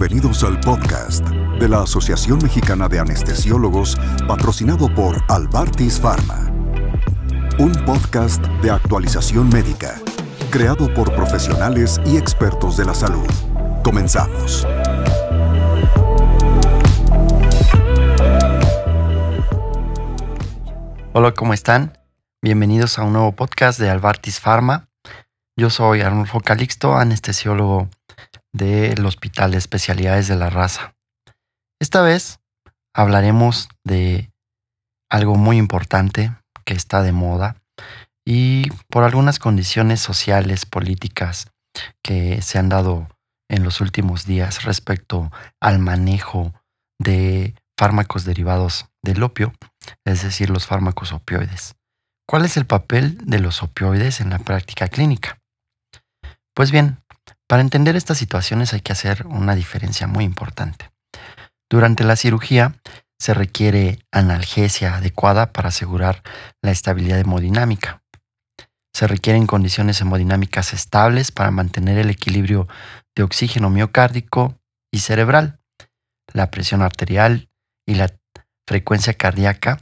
Bienvenidos 0.00 0.44
al 0.44 0.60
podcast 0.60 1.26
de 1.28 1.68
la 1.68 1.82
Asociación 1.82 2.38
Mexicana 2.40 2.86
de 2.86 3.00
Anestesiólogos 3.00 3.96
patrocinado 4.28 4.94
por 4.94 5.20
Albartis 5.26 5.98
Pharma. 5.98 6.52
Un 7.58 7.72
podcast 7.84 8.40
de 8.62 8.70
actualización 8.70 9.48
médica, 9.48 10.00
creado 10.52 10.94
por 10.94 11.12
profesionales 11.16 12.00
y 12.06 12.16
expertos 12.16 12.76
de 12.76 12.84
la 12.84 12.94
salud. 12.94 13.26
Comenzamos. 13.82 14.64
Hola, 21.12 21.34
¿cómo 21.34 21.54
están? 21.54 21.98
Bienvenidos 22.40 23.00
a 23.00 23.02
un 23.02 23.14
nuevo 23.14 23.32
podcast 23.32 23.80
de 23.80 23.90
Albartis 23.90 24.38
Pharma. 24.38 24.90
Yo 25.56 25.70
soy 25.70 26.02
Arnulfo 26.02 26.38
Calixto, 26.38 26.94
anestesiólogo 26.94 27.88
del 28.58 29.06
Hospital 29.06 29.52
de 29.52 29.58
Especialidades 29.58 30.28
de 30.28 30.36
la 30.36 30.50
Raza. 30.50 30.94
Esta 31.80 32.02
vez 32.02 32.40
hablaremos 32.92 33.68
de 33.84 34.30
algo 35.08 35.36
muy 35.36 35.56
importante 35.56 36.36
que 36.66 36.74
está 36.74 37.02
de 37.02 37.12
moda 37.12 37.56
y 38.26 38.68
por 38.90 39.04
algunas 39.04 39.38
condiciones 39.38 40.00
sociales, 40.00 40.66
políticas 40.66 41.50
que 42.02 42.42
se 42.42 42.58
han 42.58 42.68
dado 42.68 43.08
en 43.48 43.62
los 43.62 43.80
últimos 43.80 44.26
días 44.26 44.64
respecto 44.64 45.30
al 45.60 45.78
manejo 45.78 46.52
de 46.98 47.54
fármacos 47.78 48.24
derivados 48.24 48.86
del 49.02 49.22
opio, 49.22 49.52
es 50.04 50.22
decir, 50.22 50.50
los 50.50 50.66
fármacos 50.66 51.12
opioides. 51.12 51.76
¿Cuál 52.26 52.44
es 52.44 52.56
el 52.56 52.66
papel 52.66 53.18
de 53.24 53.38
los 53.38 53.62
opioides 53.62 54.20
en 54.20 54.30
la 54.30 54.40
práctica 54.40 54.88
clínica? 54.88 55.40
Pues 56.54 56.72
bien, 56.72 56.98
para 57.48 57.62
entender 57.62 57.96
estas 57.96 58.18
situaciones 58.18 58.74
hay 58.74 58.80
que 58.80 58.92
hacer 58.92 59.26
una 59.26 59.54
diferencia 59.54 60.06
muy 60.06 60.24
importante. 60.24 60.90
Durante 61.70 62.04
la 62.04 62.16
cirugía 62.16 62.74
se 63.18 63.34
requiere 63.34 63.98
analgesia 64.12 64.96
adecuada 64.96 65.52
para 65.52 65.70
asegurar 65.70 66.22
la 66.62 66.70
estabilidad 66.70 67.18
hemodinámica. 67.18 68.02
Se 68.94 69.06
requieren 69.06 69.46
condiciones 69.46 70.00
hemodinámicas 70.00 70.72
estables 70.72 71.32
para 71.32 71.50
mantener 71.50 71.98
el 71.98 72.10
equilibrio 72.10 72.68
de 73.16 73.22
oxígeno 73.22 73.70
miocárdico 73.70 74.58
y 74.92 75.00
cerebral. 75.00 75.60
La 76.32 76.50
presión 76.50 76.82
arterial 76.82 77.48
y 77.86 77.94
la 77.94 78.14
frecuencia 78.66 79.14
cardíaca 79.14 79.78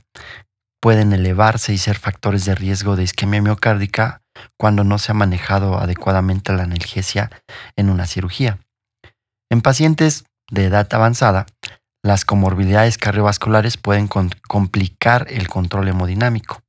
pueden 0.87 1.13
elevarse 1.13 1.73
y 1.73 1.79
ser 1.79 1.99
factores 1.99 2.45
de 2.45 2.55
riesgo 2.55 2.95
de 2.95 3.03
isquemia 3.03 3.43
miocárdica 3.43 4.23
cuando 4.57 4.85
no 4.85 4.99
se 4.99 5.11
ha 5.11 5.17
manejado 5.17 5.81
adecuadamente 5.81 6.53
la 6.53 6.63
analgesia 6.63 7.29
en 7.75 7.91
una 7.91 8.07
cirugía. 8.07 8.61
En 9.51 9.63
pacientes 9.63 10.27
de 10.49 10.67
edad 10.67 10.87
avanzada, 10.95 11.47
las 12.05 12.25
comorbilidades 12.25 12.99
cardiovasculares 12.99 13.79
pueden 13.79 14.07
complicar 14.07 15.27
el 15.29 15.49
control 15.49 15.89
hemodinámico. 15.89 16.63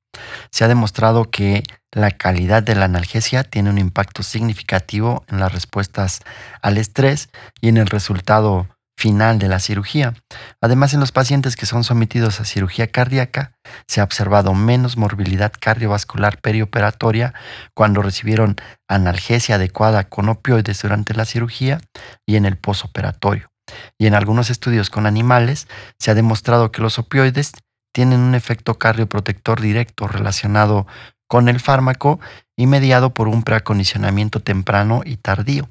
Se 0.51 0.63
ha 0.63 0.67
demostrado 0.67 1.29
que 1.29 1.61
la 1.91 2.09
calidad 2.09 2.63
de 2.63 2.73
la 2.73 2.85
analgesia 2.85 3.43
tiene 3.43 3.69
un 3.69 3.77
impacto 3.77 4.23
significativo 4.23 5.25
en 5.27 5.39
las 5.39 5.53
respuestas 5.53 6.21
al 6.63 6.79
estrés 6.79 7.29
y 7.61 7.67
en 7.67 7.77
el 7.77 7.85
resultado 7.85 8.67
final 8.97 9.37
de 9.37 9.47
la 9.47 9.59
cirugía. 9.59 10.15
Además, 10.59 10.93
en 10.93 10.99
los 10.99 11.11
pacientes 11.11 11.55
que 11.55 11.67
son 11.67 11.83
sometidos 11.83 12.41
a 12.41 12.45
cirugía 12.45 12.87
cardíaca, 12.87 13.53
se 13.87 14.01
ha 14.01 14.03
observado 14.03 14.53
menos 14.55 14.97
morbilidad 14.97 15.53
cardiovascular 15.57 16.41
perioperatoria 16.41 17.33
cuando 17.75 18.01
recibieron 18.01 18.55
analgesia 18.87 19.55
adecuada 19.55 20.05
con 20.05 20.29
opioides 20.29 20.81
durante 20.81 21.13
la 21.13 21.25
cirugía 21.25 21.79
y 22.25 22.35
en 22.35 22.45
el 22.45 22.57
posoperatorio. 22.57 23.51
Y 23.99 24.07
en 24.07 24.15
algunos 24.15 24.49
estudios 24.49 24.89
con 24.89 25.05
animales 25.05 25.67
se 25.99 26.09
ha 26.09 26.15
demostrado 26.15 26.71
que 26.71 26.81
los 26.81 26.97
opioides 26.97 27.51
tienen 27.93 28.19
un 28.19 28.35
efecto 28.35 28.79
cardioprotector 28.79 29.61
directo 29.61 30.07
relacionado 30.07 30.87
con 31.27 31.49
el 31.49 31.59
fármaco 31.59 32.19
y 32.55 32.65
mediado 32.65 33.13
por 33.13 33.27
un 33.27 33.43
preacondicionamiento 33.43 34.39
temprano 34.39 35.01
y 35.05 35.17
tardío. 35.17 35.69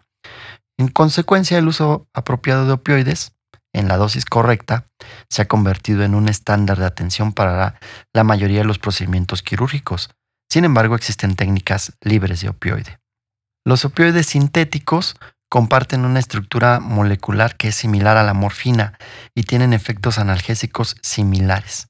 En 0.79 0.89
consecuencia, 0.89 1.59
el 1.59 1.69
uso 1.69 2.09
apropiado 2.13 2.67
de 2.67 2.73
opioides 2.73 3.33
en 3.73 3.89
la 3.89 3.97
dosis 3.97 4.25
correcta 4.25 4.87
se 5.29 5.43
ha 5.43 5.49
convertido 5.49 6.03
en 6.03 6.15
un 6.15 6.29
estándar 6.29 6.79
de 6.79 6.87
atención 6.87 7.33
para 7.33 7.79
la, 8.13 8.25
mayoría 8.25 8.61
de 8.61 8.65
los 8.65 8.79
procedimientos 8.79 9.43
quirúrgicos. 9.43 10.11
Sin 10.51 10.65
embargo, 10.65 10.95
existen 10.95 11.37
técnicas 11.37 11.93
libres 12.01 12.41
de 12.41 12.49
opioide. 12.49 12.99
Los 13.65 13.85
opioides 13.85 14.27
sintéticos 14.27 15.17
comparten 15.51 16.05
una 16.05 16.21
estructura 16.21 16.81
molecular 16.81 17.57
que 17.57 17.69
es 17.69 17.75
similar 17.75 18.17
a 18.17 18.23
la 18.23 18.35
morfina 18.35 18.99
y 19.35 19.43
tienen 19.43 19.73
efectos 19.73 20.19
analgésicos 20.19 20.97
similares. 21.03 21.89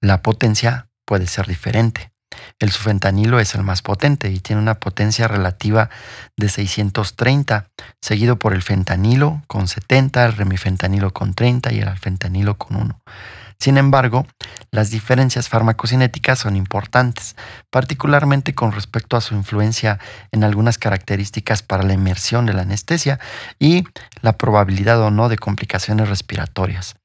La 0.00 0.22
potencia 0.22 0.88
puede 1.04 1.26
ser 1.26 1.46
diferente. 1.46 2.12
El 2.58 2.70
sufentanilo 2.70 3.38
es 3.38 3.54
el 3.54 3.62
más 3.62 3.82
potente 3.82 4.30
y 4.30 4.40
tiene 4.40 4.62
una 4.62 4.80
potencia 4.80 5.28
relativa 5.28 5.90
de 6.36 6.48
630, 6.48 7.68
seguido 8.00 8.38
por 8.38 8.54
el 8.54 8.62
fentanilo 8.62 9.42
con 9.46 9.68
70, 9.68 10.24
el 10.24 10.32
remifentanilo 10.32 11.12
con 11.12 11.34
30 11.34 11.72
y 11.72 11.80
el 11.80 11.88
alfentanilo 11.88 12.56
con 12.56 12.76
1. 12.76 13.00
Sin 13.58 13.78
embargo, 13.78 14.26
las 14.70 14.90
diferencias 14.90 15.48
farmacocinéticas 15.48 16.38
son 16.38 16.56
importantes, 16.56 17.36
particularmente 17.70 18.54
con 18.54 18.72
respecto 18.72 19.16
a 19.16 19.22
su 19.22 19.34
influencia 19.34 19.98
en 20.30 20.44
algunas 20.44 20.78
características 20.78 21.62
para 21.62 21.82
la 21.82 21.94
inmersión 21.94 22.46
de 22.46 22.52
la 22.52 22.62
anestesia 22.62 23.18
y 23.58 23.84
la 24.20 24.36
probabilidad 24.36 25.00
o 25.00 25.10
no 25.10 25.28
de 25.28 25.38
complicaciones 25.38 26.08
respiratorias. 26.08 26.96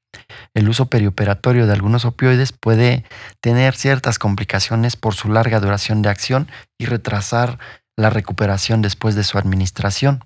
El 0.54 0.68
uso 0.68 0.86
perioperatorio 0.86 1.66
de 1.66 1.72
algunos 1.72 2.04
opioides 2.04 2.52
puede 2.52 3.04
tener 3.40 3.74
ciertas 3.74 4.18
complicaciones 4.18 4.96
por 4.96 5.14
su 5.14 5.30
larga 5.30 5.60
duración 5.60 6.02
de 6.02 6.10
acción 6.10 6.50
y 6.78 6.86
retrasar 6.86 7.58
la 7.96 8.10
recuperación 8.10 8.82
después 8.82 9.14
de 9.14 9.24
su 9.24 9.38
administración, 9.38 10.24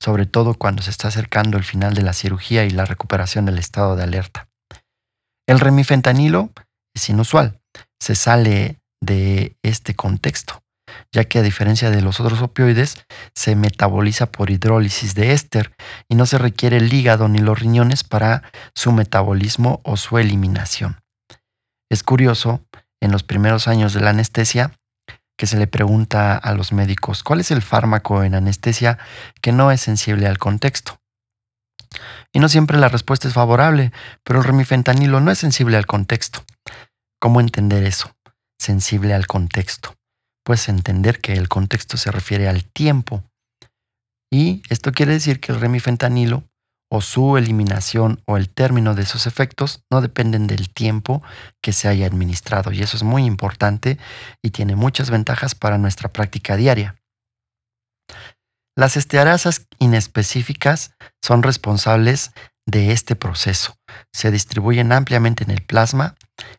sobre 0.00 0.26
todo 0.26 0.54
cuando 0.54 0.82
se 0.82 0.90
está 0.90 1.08
acercando 1.08 1.56
el 1.56 1.64
final 1.64 1.94
de 1.94 2.02
la 2.02 2.12
cirugía 2.12 2.64
y 2.64 2.70
la 2.70 2.84
recuperación 2.84 3.46
del 3.46 3.58
estado 3.58 3.96
de 3.96 4.04
alerta. 4.04 4.48
El 5.46 5.60
remifentanilo 5.60 6.50
es 6.94 7.08
inusual, 7.08 7.60
se 8.00 8.14
sale 8.14 8.80
de 9.00 9.56
este 9.62 9.94
contexto 9.94 10.63
ya 11.14 11.24
que 11.24 11.38
a 11.38 11.42
diferencia 11.42 11.90
de 11.90 12.02
los 12.02 12.18
otros 12.18 12.42
opioides, 12.42 13.06
se 13.34 13.54
metaboliza 13.54 14.32
por 14.32 14.50
hidrólisis 14.50 15.14
de 15.14 15.32
éster 15.32 15.72
y 16.08 16.16
no 16.16 16.26
se 16.26 16.38
requiere 16.38 16.78
el 16.78 16.92
hígado 16.92 17.28
ni 17.28 17.38
los 17.38 17.58
riñones 17.58 18.02
para 18.02 18.42
su 18.74 18.90
metabolismo 18.90 19.80
o 19.84 19.96
su 19.96 20.18
eliminación. 20.18 21.00
Es 21.88 22.02
curioso, 22.02 22.66
en 23.00 23.12
los 23.12 23.22
primeros 23.22 23.68
años 23.68 23.94
de 23.94 24.00
la 24.00 24.10
anestesia, 24.10 24.72
que 25.38 25.46
se 25.46 25.56
le 25.56 25.68
pregunta 25.68 26.36
a 26.36 26.52
los 26.52 26.72
médicos 26.72 27.22
cuál 27.22 27.40
es 27.40 27.52
el 27.52 27.62
fármaco 27.62 28.24
en 28.24 28.34
anestesia 28.34 28.98
que 29.40 29.52
no 29.52 29.70
es 29.70 29.80
sensible 29.80 30.26
al 30.26 30.38
contexto. 30.38 30.98
Y 32.32 32.40
no 32.40 32.48
siempre 32.48 32.76
la 32.76 32.88
respuesta 32.88 33.28
es 33.28 33.34
favorable, 33.34 33.92
pero 34.24 34.40
el 34.40 34.44
remifentanilo 34.44 35.20
no 35.20 35.30
es 35.30 35.38
sensible 35.38 35.76
al 35.76 35.86
contexto. 35.86 36.44
¿Cómo 37.20 37.40
entender 37.40 37.84
eso? 37.84 38.16
Sensible 38.58 39.14
al 39.14 39.28
contexto 39.28 39.93
pues 40.44 40.68
entender 40.68 41.20
que 41.20 41.32
el 41.32 41.48
contexto 41.48 41.96
se 41.96 42.10
refiere 42.10 42.48
al 42.48 42.64
tiempo. 42.64 43.24
Y 44.30 44.62
esto 44.68 44.92
quiere 44.92 45.12
decir 45.12 45.40
que 45.40 45.52
el 45.52 45.60
remifentanilo 45.60 46.44
o 46.90 47.00
su 47.00 47.36
eliminación 47.36 48.22
o 48.26 48.36
el 48.36 48.48
término 48.48 48.94
de 48.94 49.06
sus 49.06 49.26
efectos 49.26 49.82
no 49.90 50.00
dependen 50.00 50.46
del 50.46 50.68
tiempo 50.68 51.22
que 51.62 51.72
se 51.72 51.88
haya 51.88 52.06
administrado. 52.06 52.72
Y 52.72 52.82
eso 52.82 52.96
es 52.96 53.02
muy 53.02 53.24
importante 53.24 53.98
y 54.42 54.50
tiene 54.50 54.76
muchas 54.76 55.10
ventajas 55.10 55.54
para 55.54 55.78
nuestra 55.78 56.12
práctica 56.12 56.56
diaria. 56.56 56.96
Las 58.76 58.96
estearasas 58.96 59.66
inespecíficas 59.78 60.94
son 61.22 61.42
responsables 61.42 62.32
de 62.66 62.92
este 62.92 63.16
proceso. 63.16 63.76
Se 64.12 64.30
distribuyen 64.30 64.92
ampliamente 64.92 65.44
en 65.44 65.50
el 65.50 65.62
plasma, 65.62 66.14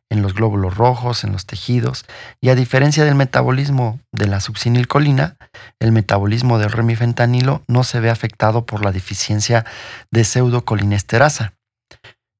en 0.09 0.21
los 0.21 0.33
glóbulos 0.33 0.77
rojos, 0.77 1.23
en 1.23 1.31
los 1.31 1.45
tejidos, 1.45 2.05
y 2.41 2.49
a 2.49 2.55
diferencia 2.55 3.03
del 3.03 3.15
metabolismo 3.15 3.99
de 4.11 4.27
la 4.27 4.39
succinilcolina, 4.39 5.37
el 5.79 5.91
metabolismo 5.91 6.59
del 6.59 6.71
remifentanilo 6.71 7.63
no 7.67 7.83
se 7.83 7.99
ve 7.99 8.09
afectado 8.09 8.65
por 8.65 8.83
la 8.83 8.91
deficiencia 8.91 9.65
de 10.11 10.23
pseudocolinesterasa. 10.23 11.53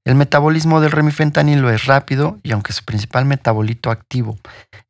El 0.05 0.13
metabolismo 0.13 0.81
del 0.81 0.91
remifentanilo 0.91 1.71
es 1.71 1.85
rápido 1.85 2.39
y 2.43 2.51
aunque 2.51 2.73
su 2.73 2.85
principal 2.85 3.25
metabolito 3.25 3.89
activo, 3.89 4.37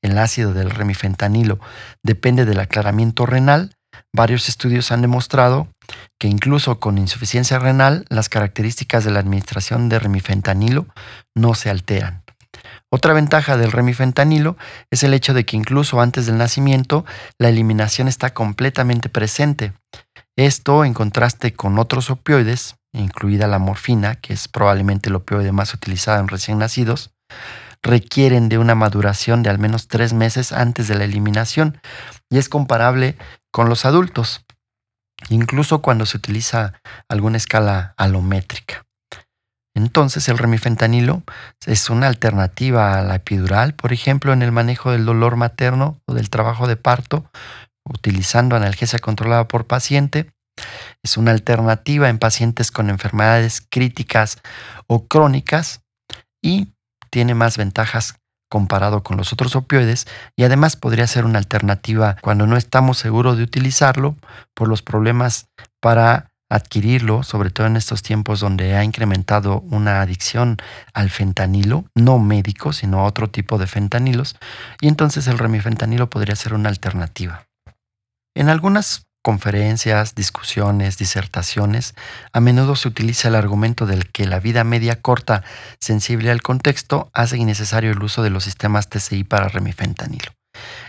el 0.01 0.17
ácido 0.17 0.53
del 0.53 0.69
remifentanilo, 0.69 1.59
depende 2.03 2.43
del 2.43 2.59
aclaramiento 2.59 3.25
renal, 3.25 3.77
varios 4.15 4.49
estudios 4.49 4.91
han 4.91 5.01
demostrado 5.01 5.67
que 6.19 6.27
incluso 6.27 6.79
con 6.79 6.97
insuficiencia 6.97 7.59
renal, 7.59 8.05
las 8.09 8.29
características 8.29 9.03
de 9.03 9.11
la 9.11 9.19
administración 9.19 9.89
de 9.89 9.99
remifentanilo 9.99 10.87
no 11.35 11.53
se 11.53 11.69
alteran. 11.69 12.23
Otra 12.89 13.13
ventaja 13.13 13.57
del 13.57 13.71
remifentanilo 13.71 14.57
es 14.89 15.03
el 15.03 15.13
hecho 15.13 15.33
de 15.33 15.45
que 15.45 15.57
incluso 15.57 15.99
antes 15.99 16.25
del 16.25 16.37
nacimiento, 16.37 17.05
la 17.37 17.49
eliminación 17.49 18.07
está 18.07 18.33
completamente 18.33 19.09
presente. 19.09 19.73
Esto, 20.37 20.85
en 20.85 20.93
contraste 20.93 21.53
con 21.53 21.77
otros 21.77 22.09
opioides, 22.09 22.75
incluida 22.93 23.47
la 23.47 23.59
morfina, 23.59 24.15
que 24.15 24.33
es 24.33 24.47
probablemente 24.47 25.09
el 25.09 25.15
opioide 25.15 25.51
más 25.51 25.73
utilizado 25.73 26.19
en 26.19 26.27
recién 26.27 26.57
nacidos, 26.57 27.11
requieren 27.81 28.49
de 28.49 28.57
una 28.57 28.75
maduración 28.75 29.43
de 29.43 29.49
al 29.49 29.59
menos 29.59 29.87
tres 29.87 30.13
meses 30.13 30.51
antes 30.51 30.87
de 30.87 30.95
la 30.95 31.03
eliminación 31.03 31.79
y 32.29 32.37
es 32.37 32.49
comparable 32.49 33.17
con 33.51 33.69
los 33.69 33.85
adultos, 33.85 34.45
incluso 35.29 35.81
cuando 35.81 36.05
se 36.05 36.17
utiliza 36.17 36.73
alguna 37.07 37.37
escala 37.37 37.93
alométrica. 37.97 38.85
Entonces 39.75 40.29
el 40.29 40.37
remifentanilo 40.37 41.23
es 41.65 41.89
una 41.89 42.07
alternativa 42.07 42.97
a 42.97 43.01
la 43.01 43.15
epidural, 43.15 43.73
por 43.73 43.91
ejemplo, 43.91 44.31
en 44.31 44.41
el 44.41 44.51
manejo 44.53 44.91
del 44.91 45.05
dolor 45.05 45.35
materno 45.35 45.99
o 46.05 46.13
del 46.13 46.29
trabajo 46.29 46.65
de 46.67 46.77
parto, 46.77 47.29
utilizando 47.83 48.55
analgesia 48.55 48.99
controlada 48.99 49.47
por 49.47 49.67
paciente. 49.67 50.31
Es 51.03 51.17
una 51.17 51.31
alternativa 51.31 52.07
en 52.07 52.19
pacientes 52.19 52.71
con 52.71 52.89
enfermedades 52.89 53.61
críticas 53.69 54.41
o 54.87 55.07
crónicas 55.07 55.81
y 56.41 56.73
tiene 57.09 57.35
más 57.35 57.57
ventajas 57.57 58.15
comparado 58.55 59.03
con 59.03 59.17
los 59.17 59.33
otros 59.33 59.53
opioides 59.57 60.07
y 60.37 60.45
además 60.45 60.77
podría 60.77 61.07
ser 61.07 61.25
una 61.25 61.39
alternativa 61.39 62.15
cuando 62.21 62.47
no 62.47 62.55
estamos 62.55 62.97
seguros 62.97 63.35
de 63.35 63.43
utilizarlo 63.43 64.15
por 64.53 64.69
los 64.69 64.81
problemas 64.81 65.49
para 65.81 66.31
adquirirlo, 66.49 67.23
sobre 67.23 67.49
todo 67.49 67.67
en 67.67 67.75
estos 67.75 68.01
tiempos 68.01 68.39
donde 68.39 68.77
ha 68.77 68.85
incrementado 68.85 69.59
una 69.71 69.99
adicción 69.99 70.55
al 70.93 71.09
fentanilo, 71.09 71.83
no 71.95 72.17
médico, 72.17 72.71
sino 72.71 73.01
a 73.01 73.03
otro 73.03 73.29
tipo 73.29 73.57
de 73.57 73.67
fentanilos, 73.67 74.37
y 74.79 74.87
entonces 74.87 75.27
el 75.27 75.37
remifentanilo 75.37 76.09
podría 76.09 76.37
ser 76.37 76.53
una 76.53 76.69
alternativa. 76.69 77.47
En 78.37 78.47
algunas 78.47 79.05
conferencias, 79.25 80.13
discusiones, 80.13 80.99
disertaciones, 80.99 81.95
a 82.31 82.39
menudo 82.41 82.75
se 82.75 82.87
utiliza 82.87 83.29
el 83.29 83.33
argumento 83.33 83.87
del 83.87 84.11
que 84.11 84.27
la 84.27 84.39
vida 84.39 84.63
media 84.63 85.01
corta, 85.01 85.43
sensible 85.79 86.29
al 86.29 86.43
contexto, 86.43 87.09
hace 87.11 87.35
innecesario 87.35 87.89
el 87.89 88.03
uso 88.03 88.21
de 88.21 88.29
los 88.29 88.43
sistemas 88.43 88.87
TCI 88.87 89.23
para 89.23 89.47
remifentanilo. 89.47 90.31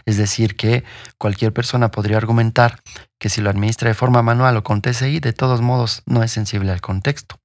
Es 0.04 0.18
decir, 0.18 0.54
que 0.54 0.84
cualquier 1.16 1.54
persona 1.54 1.90
podría 1.90 2.18
argumentar 2.18 2.82
que 3.18 3.30
si 3.30 3.40
lo 3.40 3.48
administra 3.48 3.88
de 3.88 3.94
forma 3.94 4.20
manual 4.20 4.58
o 4.58 4.62
con 4.62 4.82
TCI, 4.82 5.20
de 5.20 5.32
todos 5.32 5.62
modos 5.62 6.02
no 6.04 6.22
es 6.22 6.30
sensible 6.30 6.70
al 6.72 6.82
contexto. 6.82 7.36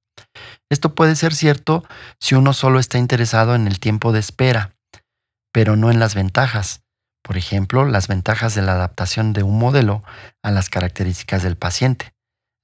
Esto 0.70 0.94
puede 0.94 1.16
ser 1.16 1.34
cierto 1.34 1.84
si 2.20 2.34
uno 2.34 2.52
solo 2.52 2.78
está 2.78 2.98
interesado 2.98 3.54
en 3.54 3.66
el 3.66 3.80
tiempo 3.80 4.12
de 4.12 4.20
espera, 4.20 4.74
pero 5.54 5.74
no 5.74 5.90
en 5.90 6.00
las 6.00 6.14
ventajas, 6.14 6.81
por 7.22 7.36
ejemplo, 7.36 7.84
las 7.84 8.08
ventajas 8.08 8.54
de 8.54 8.62
la 8.62 8.72
adaptación 8.72 9.32
de 9.32 9.42
un 9.42 9.58
modelo 9.58 10.02
a 10.42 10.50
las 10.50 10.68
características 10.68 11.42
del 11.42 11.56
paciente, 11.56 12.12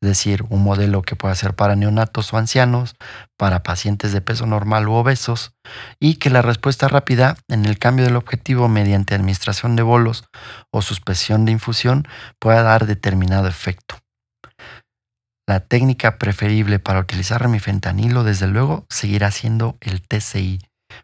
es 0.00 0.08
decir, 0.08 0.44
un 0.48 0.62
modelo 0.62 1.02
que 1.02 1.16
pueda 1.16 1.34
ser 1.34 1.54
para 1.54 1.74
neonatos 1.74 2.32
o 2.32 2.38
ancianos, 2.38 2.94
para 3.36 3.64
pacientes 3.64 4.12
de 4.12 4.20
peso 4.20 4.46
normal 4.46 4.88
u 4.88 4.92
obesos, 4.92 5.54
y 5.98 6.16
que 6.16 6.30
la 6.30 6.42
respuesta 6.42 6.86
rápida 6.86 7.36
en 7.48 7.64
el 7.64 7.78
cambio 7.78 8.04
del 8.04 8.16
objetivo 8.16 8.68
mediante 8.68 9.14
administración 9.14 9.74
de 9.74 9.82
bolos 9.82 10.24
o 10.70 10.82
suspensión 10.82 11.44
de 11.44 11.52
infusión 11.52 12.06
pueda 12.38 12.62
dar 12.62 12.86
determinado 12.86 13.48
efecto. 13.48 13.96
La 15.48 15.60
técnica 15.60 16.18
preferible 16.18 16.78
para 16.78 17.00
utilizar 17.00 17.40
remifentanilo, 17.40 18.22
desde 18.22 18.46
luego, 18.46 18.86
seguirá 18.90 19.30
siendo 19.30 19.78
el 19.80 20.02
TCI, 20.02 20.60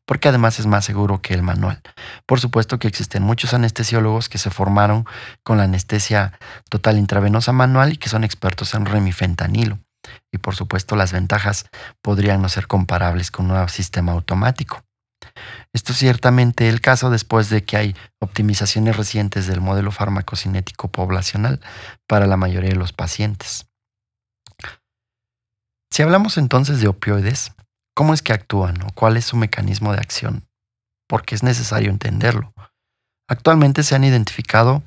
porque 0.06 0.28
además 0.28 0.58
es 0.58 0.66
más 0.66 0.84
seguro 0.84 1.20
que 1.20 1.34
el 1.34 1.42
manual. 1.42 1.80
Por 2.26 2.40
supuesto 2.40 2.78
que 2.78 2.88
existen 2.88 3.22
muchos 3.22 3.54
anestesiólogos 3.54 4.28
que 4.28 4.38
se 4.38 4.50
formaron 4.50 5.06
con 5.42 5.58
la 5.58 5.64
anestesia 5.64 6.38
total 6.68 6.98
intravenosa 6.98 7.52
manual 7.52 7.92
y 7.92 7.96
que 7.96 8.08
son 8.08 8.24
expertos 8.24 8.74
en 8.74 8.86
remifentanilo. 8.86 9.78
Y 10.32 10.38
por 10.38 10.54
supuesto 10.54 10.96
las 10.96 11.12
ventajas 11.12 11.66
podrían 12.02 12.42
no 12.42 12.48
ser 12.48 12.66
comparables 12.66 13.30
con 13.30 13.50
un 13.50 13.68
sistema 13.68 14.12
automático. 14.12 14.84
Esto 15.72 15.92
es 15.92 15.98
ciertamente 15.98 16.68
el 16.68 16.80
caso 16.80 17.10
después 17.10 17.48
de 17.48 17.64
que 17.64 17.76
hay 17.76 17.96
optimizaciones 18.20 18.96
recientes 18.96 19.46
del 19.46 19.60
modelo 19.60 19.90
farmacocinético 19.90 20.88
poblacional 20.88 21.60
para 22.06 22.26
la 22.26 22.36
mayoría 22.36 22.70
de 22.70 22.76
los 22.76 22.92
pacientes. 22.92 23.66
Si 25.90 26.02
hablamos 26.02 26.38
entonces 26.38 26.80
de 26.80 26.88
opioides, 26.88 27.52
¿Cómo 27.94 28.12
es 28.12 28.22
que 28.22 28.32
actúan 28.32 28.82
o 28.82 28.88
cuál 28.94 29.16
es 29.16 29.24
su 29.24 29.36
mecanismo 29.36 29.92
de 29.92 29.98
acción? 29.98 30.48
Porque 31.08 31.34
es 31.34 31.42
necesario 31.42 31.90
entenderlo. 31.90 32.52
Actualmente 33.28 33.82
se 33.84 33.94
han 33.94 34.04
identificado 34.04 34.82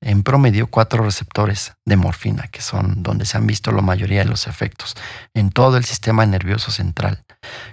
en 0.00 0.22
promedio 0.22 0.68
cuatro 0.68 1.02
receptores 1.02 1.74
de 1.84 1.96
morfina, 1.96 2.46
que 2.48 2.60
son 2.60 3.02
donde 3.02 3.24
se 3.24 3.36
han 3.36 3.46
visto 3.46 3.72
la 3.72 3.82
mayoría 3.82 4.20
de 4.20 4.30
los 4.30 4.46
efectos 4.46 4.94
en 5.34 5.50
todo 5.50 5.76
el 5.76 5.84
sistema 5.84 6.24
nervioso 6.26 6.70
central, 6.70 7.24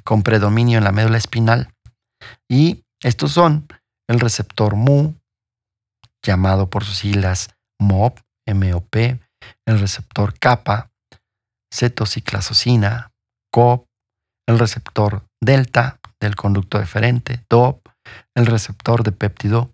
con 0.03 0.23
predominio 0.23 0.77
en 0.77 0.85
la 0.85 0.91
médula 0.91 1.17
espinal. 1.17 1.73
Y 2.49 2.85
estos 3.03 3.33
son 3.33 3.67
el 4.07 4.19
receptor 4.19 4.75
MU, 4.75 5.13
llamado 6.23 6.69
por 6.69 6.83
sus 6.83 6.97
siglas 6.97 7.49
MOP, 7.79 8.19
MOP, 8.47 8.95
el 8.95 9.79
receptor 9.79 10.37
kappa, 10.39 10.91
cetociclasocina, 11.71 13.11
COP, 13.51 13.87
el 14.47 14.59
receptor 14.59 15.25
delta 15.41 15.99
del 16.19 16.35
conducto 16.35 16.79
deferente, 16.79 17.45
DOP, 17.49 17.87
el 18.35 18.45
receptor 18.45 19.03
de 19.03 19.11
péptido 19.11 19.73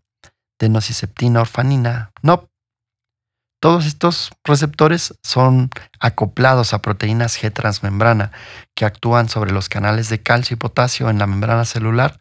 de 0.59 0.69
nociceptina 0.69 1.41
orfanina, 1.41 2.11
NOP. 2.21 2.49
Todos 3.61 3.85
estos 3.85 4.31
receptores 4.43 5.13
son 5.21 5.69
acoplados 5.99 6.73
a 6.73 6.81
proteínas 6.81 7.39
G 7.39 7.53
transmembrana 7.53 8.31
que 8.75 8.85
actúan 8.85 9.29
sobre 9.29 9.51
los 9.51 9.69
canales 9.69 10.09
de 10.09 10.21
calcio 10.21 10.55
y 10.55 10.57
potasio 10.57 11.09
en 11.09 11.19
la 11.19 11.27
membrana 11.27 11.65
celular 11.65 12.17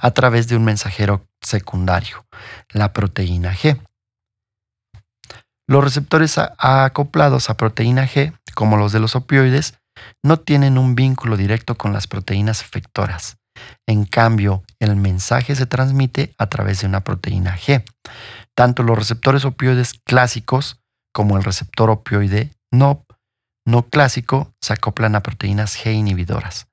a 0.00 0.12
través 0.12 0.46
de 0.46 0.56
un 0.56 0.64
mensajero 0.64 1.26
secundario, 1.40 2.24
la 2.70 2.92
proteína 2.92 3.52
G. 3.54 3.80
Los 5.66 5.82
receptores 5.82 6.38
acoplados 6.38 7.50
a 7.50 7.56
proteína 7.56 8.06
G, 8.06 8.38
como 8.54 8.76
los 8.76 8.92
de 8.92 9.00
los 9.00 9.16
opioides, 9.16 9.74
no 10.22 10.38
tienen 10.38 10.78
un 10.78 10.94
vínculo 10.94 11.36
directo 11.36 11.76
con 11.76 11.92
las 11.92 12.06
proteínas 12.06 12.62
efectoras. 12.62 13.36
En 13.86 14.04
cambio, 14.04 14.62
el 14.80 14.96
mensaje 14.96 15.54
se 15.54 15.66
transmite 15.66 16.34
a 16.38 16.48
través 16.48 16.80
de 16.80 16.86
una 16.86 17.04
proteína 17.04 17.56
G. 17.56 17.84
Tanto 18.56 18.82
los 18.82 18.98
receptores 18.98 19.44
opioides 19.44 19.94
clásicos 20.04 20.80
como 21.12 21.36
el 21.36 21.44
receptor 21.44 21.90
opioide 21.90 22.50
no, 22.72 23.04
no 23.66 23.88
clásico 23.88 24.52
se 24.60 24.72
acoplan 24.72 25.14
a 25.14 25.22
proteínas 25.22 25.76
G 25.76 25.94
inhibidoras. 25.94 26.66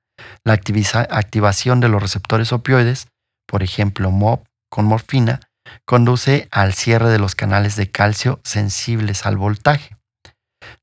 La 0.43 0.53
activación 0.53 1.79
de 1.79 1.89
los 1.89 2.01
receptores 2.01 2.51
opioides, 2.51 3.07
por 3.47 3.63
ejemplo 3.63 4.11
MOP 4.11 4.45
con 4.69 4.85
morfina, 4.85 5.39
conduce 5.85 6.47
al 6.51 6.73
cierre 6.73 7.09
de 7.09 7.19
los 7.19 7.35
canales 7.35 7.75
de 7.75 7.91
calcio 7.91 8.39
sensibles 8.43 9.25
al 9.25 9.37
voltaje. 9.37 9.97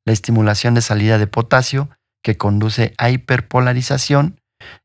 La 0.05 0.13
estimulación 0.13 0.75
de 0.75 0.83
salida 0.83 1.19
de 1.19 1.27
potasio 1.27 1.91
que 2.23 2.37
conduce 2.37 2.95
a 2.99 3.11
hiperpolarización 3.11 4.41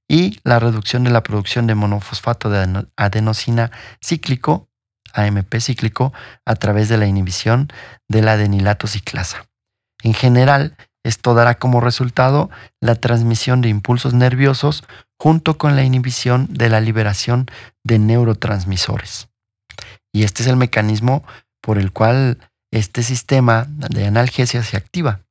y 0.08 0.40
la 0.44 0.60
reducción 0.60 1.04
de 1.04 1.10
la 1.10 1.24
producción 1.24 1.68
de 1.68 1.76
monofosfato 1.76 2.50
de 2.50 2.86
adenosina 2.96 3.72
cíclico, 4.04 4.70
AMP 5.14 5.56
cíclico, 5.60 6.14
a 6.46 6.56
través 6.56 6.90
de 6.90 6.98
la 6.98 7.08
inhibición 7.08 7.70
de 8.08 8.22
la 8.22 8.34
adenilato 8.34 8.88
ciclasa. 8.88 9.48
En 10.04 10.14
general, 10.14 10.76
esto 11.04 11.34
dará 11.34 11.56
como 11.56 11.82
resultado 11.82 12.50
la 12.80 12.96
transmisión 12.96 13.62
de 13.62 13.70
impulsos 13.70 14.14
nerviosos 14.14 14.84
junto 15.20 15.58
con 15.58 15.76
la 15.76 15.84
inhibición 15.84 16.48
de 16.50 16.70
la 16.70 16.80
liberación 16.80 17.48
de 17.84 18.00
neurotransmisores. 18.00 19.30
Y 20.14 20.24
este 20.24 20.44
es 20.44 20.50
el 20.50 20.58
mecanismo 20.58 21.24
por 21.62 21.78
el 21.78 21.92
cual 21.92 22.38
este 22.72 23.04
sistema 23.04 23.66
de 23.68 24.08
analgesia 24.08 24.64
se 24.64 24.78
activa. 24.78 25.23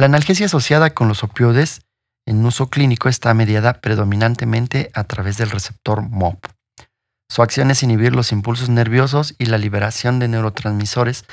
La 0.00 0.06
analgesia 0.06 0.46
asociada 0.46 0.90
con 0.90 1.08
los 1.08 1.24
opioides 1.24 1.80
en 2.24 2.46
uso 2.46 2.70
clínico 2.70 3.08
está 3.08 3.34
mediada 3.34 3.80
predominantemente 3.80 4.92
a 4.94 5.02
través 5.02 5.38
del 5.38 5.50
receptor 5.50 6.02
MOP. 6.02 6.46
Su 7.28 7.42
acción 7.42 7.72
es 7.72 7.82
inhibir 7.82 8.14
los 8.14 8.30
impulsos 8.30 8.68
nerviosos 8.68 9.34
y 9.38 9.46
la 9.46 9.58
liberación 9.58 10.20
de 10.20 10.28
neurotransmisores 10.28 11.24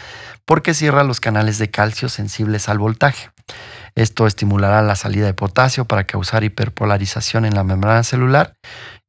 porque 0.46 0.74
cierra 0.74 1.04
los 1.04 1.20
canales 1.20 1.60
de 1.60 1.70
calcio 1.70 2.10
sensibles 2.10 2.68
al 2.68 2.80
voltaje. 2.80 3.30
Esto 3.94 4.26
estimulará 4.26 4.82
la 4.82 4.96
salida 4.96 5.28
de 5.28 5.36
potasio 5.36 5.86
para 5.86 6.06
causar 6.06 6.44
hiperpolarización 6.44 7.46
en 7.46 7.54
la 7.54 7.64
membrana 7.64 8.02
celular 8.02 8.58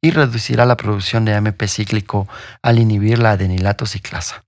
y 0.03 0.11
reducirá 0.11 0.67
la 0.67 0.77
producción 0.77 1.25
de 1.25 1.35
AMP 1.35 1.63
cíclico 1.67 2.29
al 2.63 2.79
inhibir 2.79 3.19
la 3.19 3.31
adenilato 3.31 3.87
ciclasa. 3.87 4.46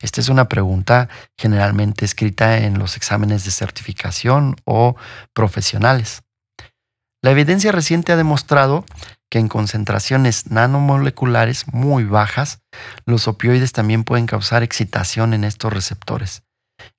Esta 0.00 0.20
es 0.20 0.28
una 0.28 0.48
pregunta 0.48 1.08
generalmente 1.36 2.04
escrita 2.04 2.58
en 2.58 2.78
los 2.78 2.96
exámenes 2.96 3.44
de 3.44 3.50
certificación 3.50 4.56
o 4.64 4.96
profesionales. 5.32 6.22
La 7.20 7.32
evidencia 7.32 7.72
reciente 7.72 8.12
ha 8.12 8.16
demostrado 8.16 8.84
que 9.28 9.38
en 9.38 9.48
concentraciones 9.48 10.50
nanomoleculares 10.50 11.66
muy 11.72 12.04
bajas, 12.04 12.62
los 13.04 13.28
opioides 13.28 13.72
también 13.72 14.04
pueden 14.04 14.26
causar 14.26 14.62
excitación 14.62 15.34
en 15.34 15.44
estos 15.44 15.72
receptores, 15.72 16.44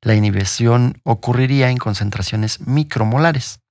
La 0.02 0.14
inhibición 0.14 1.00
ocurriría 1.04 1.70
en 1.70 1.78
concentraciones 1.78 2.60
micromolares. 2.68 3.62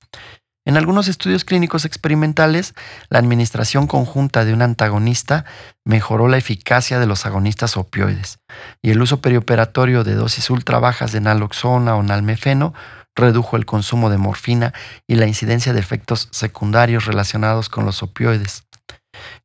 En 0.69 0.77
algunos 0.77 1.09
estudios 1.09 1.47
clínicos 1.47 1.87
experimentales, 1.87 2.75
la 3.09 3.19
administración 3.19 3.87
conjunta 3.87 4.45
de 4.45 4.53
un 4.53 4.61
antagonista 4.61 5.47
mejoró 5.87 6.29
la 6.29 6.37
eficacia 6.37 6.99
de 6.99 7.07
los 7.07 7.25
agonistas 7.25 7.79
opioides 7.79 8.41
y 8.83 8.91
el 8.91 9.01
uso 9.01 9.23
perioperatorio 9.23 10.05
de 10.05 10.15
dosis 10.15 10.51
ultra 10.51 10.79
bajas 10.79 11.11
de 11.11 11.23
naloxona 11.23 11.97
o 11.97 12.03
nalmefeno 12.03 12.75
redujo 13.17 13.57
el 13.57 13.65
consumo 13.65 14.11
de 14.11 14.19
morfina 14.19 14.75
y 15.07 15.15
la 15.15 15.27
incidencia 15.27 15.73
de 15.73 15.81
efectos 15.81 16.29
secundarios 16.33 17.07
relacionados 17.07 17.71
con 17.71 17.87
los 17.87 18.03
opioides. 18.03 18.65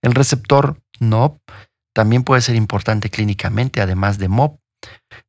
El 0.01 0.15
receptor 0.15 0.81
NOP 0.99 1.39
también 1.95 2.25
puede 2.25 2.41
ser 2.41 2.55
importante 2.55 3.09
clínicamente, 3.09 3.79
además 3.79 4.17
de 4.17 4.27
MOP. 4.27 4.59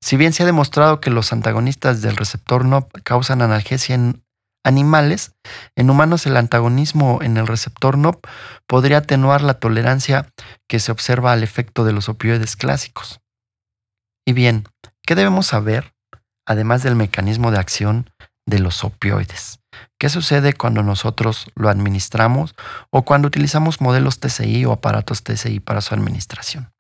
Si 0.03 0.17
bien 0.17 0.33
se 0.33 0.43
ha 0.43 0.47
demostrado 0.47 1.01
que 1.01 1.11
los 1.11 1.33
antagonistas 1.33 2.03
del 2.03 2.17
receptor 2.17 2.65
NOP 2.65 2.91
causan 3.05 3.43
analgesia 3.43 3.95
en 3.95 4.24
animales, 4.65 5.33
en 5.77 5.91
humanos 5.91 6.27
el 6.27 6.37
antagonismo 6.37 7.21
en 7.23 7.37
el 7.37 7.47
receptor 7.47 7.97
NOP 7.99 8.27
podría 8.67 8.99
atenuar 8.99 9.43
la 9.43 9.55
tolerancia 9.55 10.33
que 10.69 10.81
se 10.81 10.91
observa 10.91 11.33
al 11.33 11.43
efecto 11.43 11.85
de 11.85 11.93
los 11.93 12.09
opioides 12.09 12.57
clásicos. 12.57 13.21
Y 14.27 14.33
bien, 14.33 14.65
¿qué 15.07 15.15
debemos 15.15 15.47
saber, 15.47 15.95
además 16.47 16.83
del 16.83 16.97
mecanismo 16.97 17.51
de 17.51 17.59
acción 17.59 18.11
de 18.47 18.59
los 18.59 18.83
opioides? 18.83 19.61
¿Qué 19.99 20.09
sucede 20.09 20.55
cuando 20.55 20.83
nosotros 20.83 21.51
lo 21.55 21.69
administramos 21.69 22.55
o 22.91 23.05
cuando 23.05 23.29
utilizamos 23.29 23.81
modelos 23.81 24.19
TCI 24.21 24.65
o 24.65 24.73
aparatos 24.73 25.23
TCI 25.23 25.61
para 25.61 25.81
su 25.81 25.95
administración? 25.95 26.73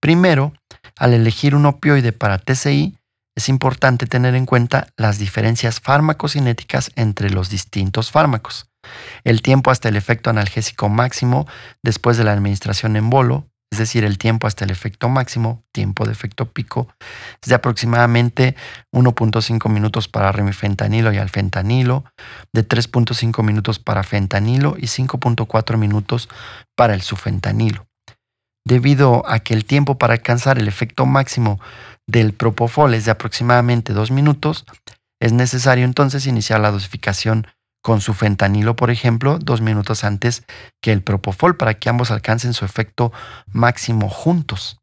Primero, 0.00 0.52
al 0.96 1.14
elegir 1.14 1.54
un 1.54 1.66
opioide 1.66 2.12
para 2.12 2.38
TCI, 2.38 2.98
es 3.36 3.48
importante 3.50 4.06
tener 4.06 4.34
en 4.34 4.46
cuenta 4.46 4.88
las 4.96 5.18
diferencias 5.18 5.78
farmacocinéticas 5.80 6.90
entre 6.96 7.30
los 7.30 7.50
distintos 7.50 8.10
fármacos. 8.10 8.70
El 9.24 9.42
tiempo 9.42 9.70
hasta 9.70 9.88
el 9.88 9.96
efecto 9.96 10.30
analgésico 10.30 10.88
máximo 10.88 11.46
después 11.82 12.16
de 12.16 12.24
la 12.24 12.32
administración 12.32 12.96
en 12.96 13.10
bolo, 13.10 13.46
es 13.70 13.78
decir, 13.78 14.04
el 14.04 14.16
tiempo 14.16 14.46
hasta 14.46 14.64
el 14.64 14.70
efecto 14.70 15.08
máximo, 15.08 15.64
tiempo 15.72 16.06
de 16.06 16.12
efecto 16.12 16.46
pico, 16.46 16.88
es 17.42 17.48
de 17.48 17.54
aproximadamente 17.56 18.56
1.5 18.92 19.68
minutos 19.68 20.08
para 20.08 20.32
remifentanilo 20.32 21.12
y 21.12 21.18
alfentanilo, 21.18 22.04
de 22.52 22.66
3.5 22.66 23.42
minutos 23.42 23.78
para 23.78 24.02
fentanilo 24.02 24.76
y 24.78 24.86
5.4 24.86 25.76
minutos 25.76 26.28
para 26.74 26.94
el 26.94 27.02
sufentanilo. 27.02 27.86
Debido 28.64 29.28
a 29.28 29.40
que 29.40 29.54
el 29.54 29.64
tiempo 29.64 29.98
para 29.98 30.14
alcanzar 30.14 30.58
el 30.58 30.68
efecto 30.68 31.04
máximo 31.04 31.60
del 32.06 32.34
propofol 32.34 32.94
es 32.94 33.04
de 33.04 33.10
aproximadamente 33.10 33.92
dos 33.92 34.10
minutos, 34.10 34.64
es 35.20 35.32
necesario 35.32 35.84
entonces 35.84 36.26
iniciar 36.26 36.60
la 36.60 36.70
dosificación 36.70 37.46
con 37.82 38.00
su 38.00 38.14
fentanilo, 38.14 38.74
por 38.74 38.90
ejemplo, 38.90 39.38
dos 39.38 39.60
minutos 39.60 40.02
antes 40.04 40.44
que 40.82 40.92
el 40.92 41.02
propofol 41.02 41.56
para 41.56 41.74
que 41.74 41.88
ambos 41.88 42.10
alcancen 42.10 42.52
su 42.52 42.64
efecto 42.64 43.12
máximo 43.52 44.08
juntos. 44.08 44.78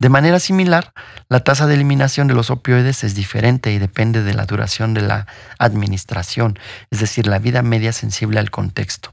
De 0.00 0.08
manera 0.08 0.40
similar, 0.40 0.94
la 1.28 1.40
tasa 1.40 1.66
de 1.66 1.74
eliminación 1.74 2.26
de 2.26 2.32
los 2.32 2.48
opioides 2.48 3.04
es 3.04 3.14
diferente 3.14 3.70
y 3.70 3.78
depende 3.78 4.22
de 4.22 4.32
la 4.32 4.46
duración 4.46 4.94
de 4.94 5.02
la 5.02 5.26
administración, 5.58 6.58
es 6.90 7.00
decir, 7.00 7.26
la 7.26 7.38
vida 7.38 7.60
media 7.60 7.92
sensible 7.92 8.40
al 8.40 8.50
contexto. 8.50 9.12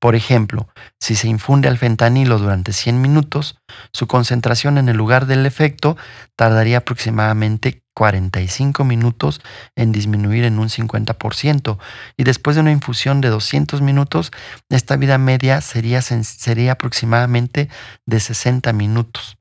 Por 0.00 0.16
ejemplo, 0.16 0.66
si 0.98 1.14
se 1.14 1.28
infunde 1.28 1.68
al 1.68 1.78
fentanilo 1.78 2.40
durante 2.40 2.72
100 2.72 3.00
minutos, 3.00 3.60
su 3.92 4.08
concentración 4.08 4.78
en 4.78 4.88
el 4.88 4.96
lugar 4.96 5.26
del 5.26 5.46
efecto 5.46 5.96
tardaría 6.34 6.78
aproximadamente 6.78 7.84
45 7.94 8.82
minutos 8.82 9.40
en 9.76 9.92
disminuir 9.92 10.44
en 10.44 10.58
un 10.58 10.70
50% 10.70 11.78
y 12.16 12.24
después 12.24 12.56
de 12.56 12.62
una 12.62 12.72
infusión 12.72 13.20
de 13.20 13.28
200 13.28 13.80
minutos, 13.80 14.32
esta 14.70 14.96
vida 14.96 15.18
media 15.18 15.60
sería, 15.60 16.02
sería 16.02 16.72
aproximadamente 16.72 17.68
de 18.06 18.18
60 18.18 18.72
minutos. 18.72 19.38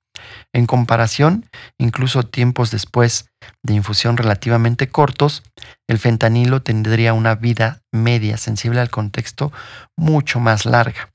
En 0.54 0.66
comparación, 0.66 1.50
incluso 1.78 2.24
tiempos 2.24 2.72
después 2.72 3.30
de 3.64 3.74
infusión 3.74 4.18
relativamente 4.18 4.88
cortos, 4.88 5.44
el 5.88 6.00
fentanilo 6.00 6.62
tendría 6.62 7.14
una 7.14 7.36
vida 7.36 7.82
media 7.92 8.38
sensible 8.38 8.80
al 8.80 8.90
contexto 8.90 9.52
mucho 9.96 10.40
más 10.40 10.66
larga. 10.66 11.14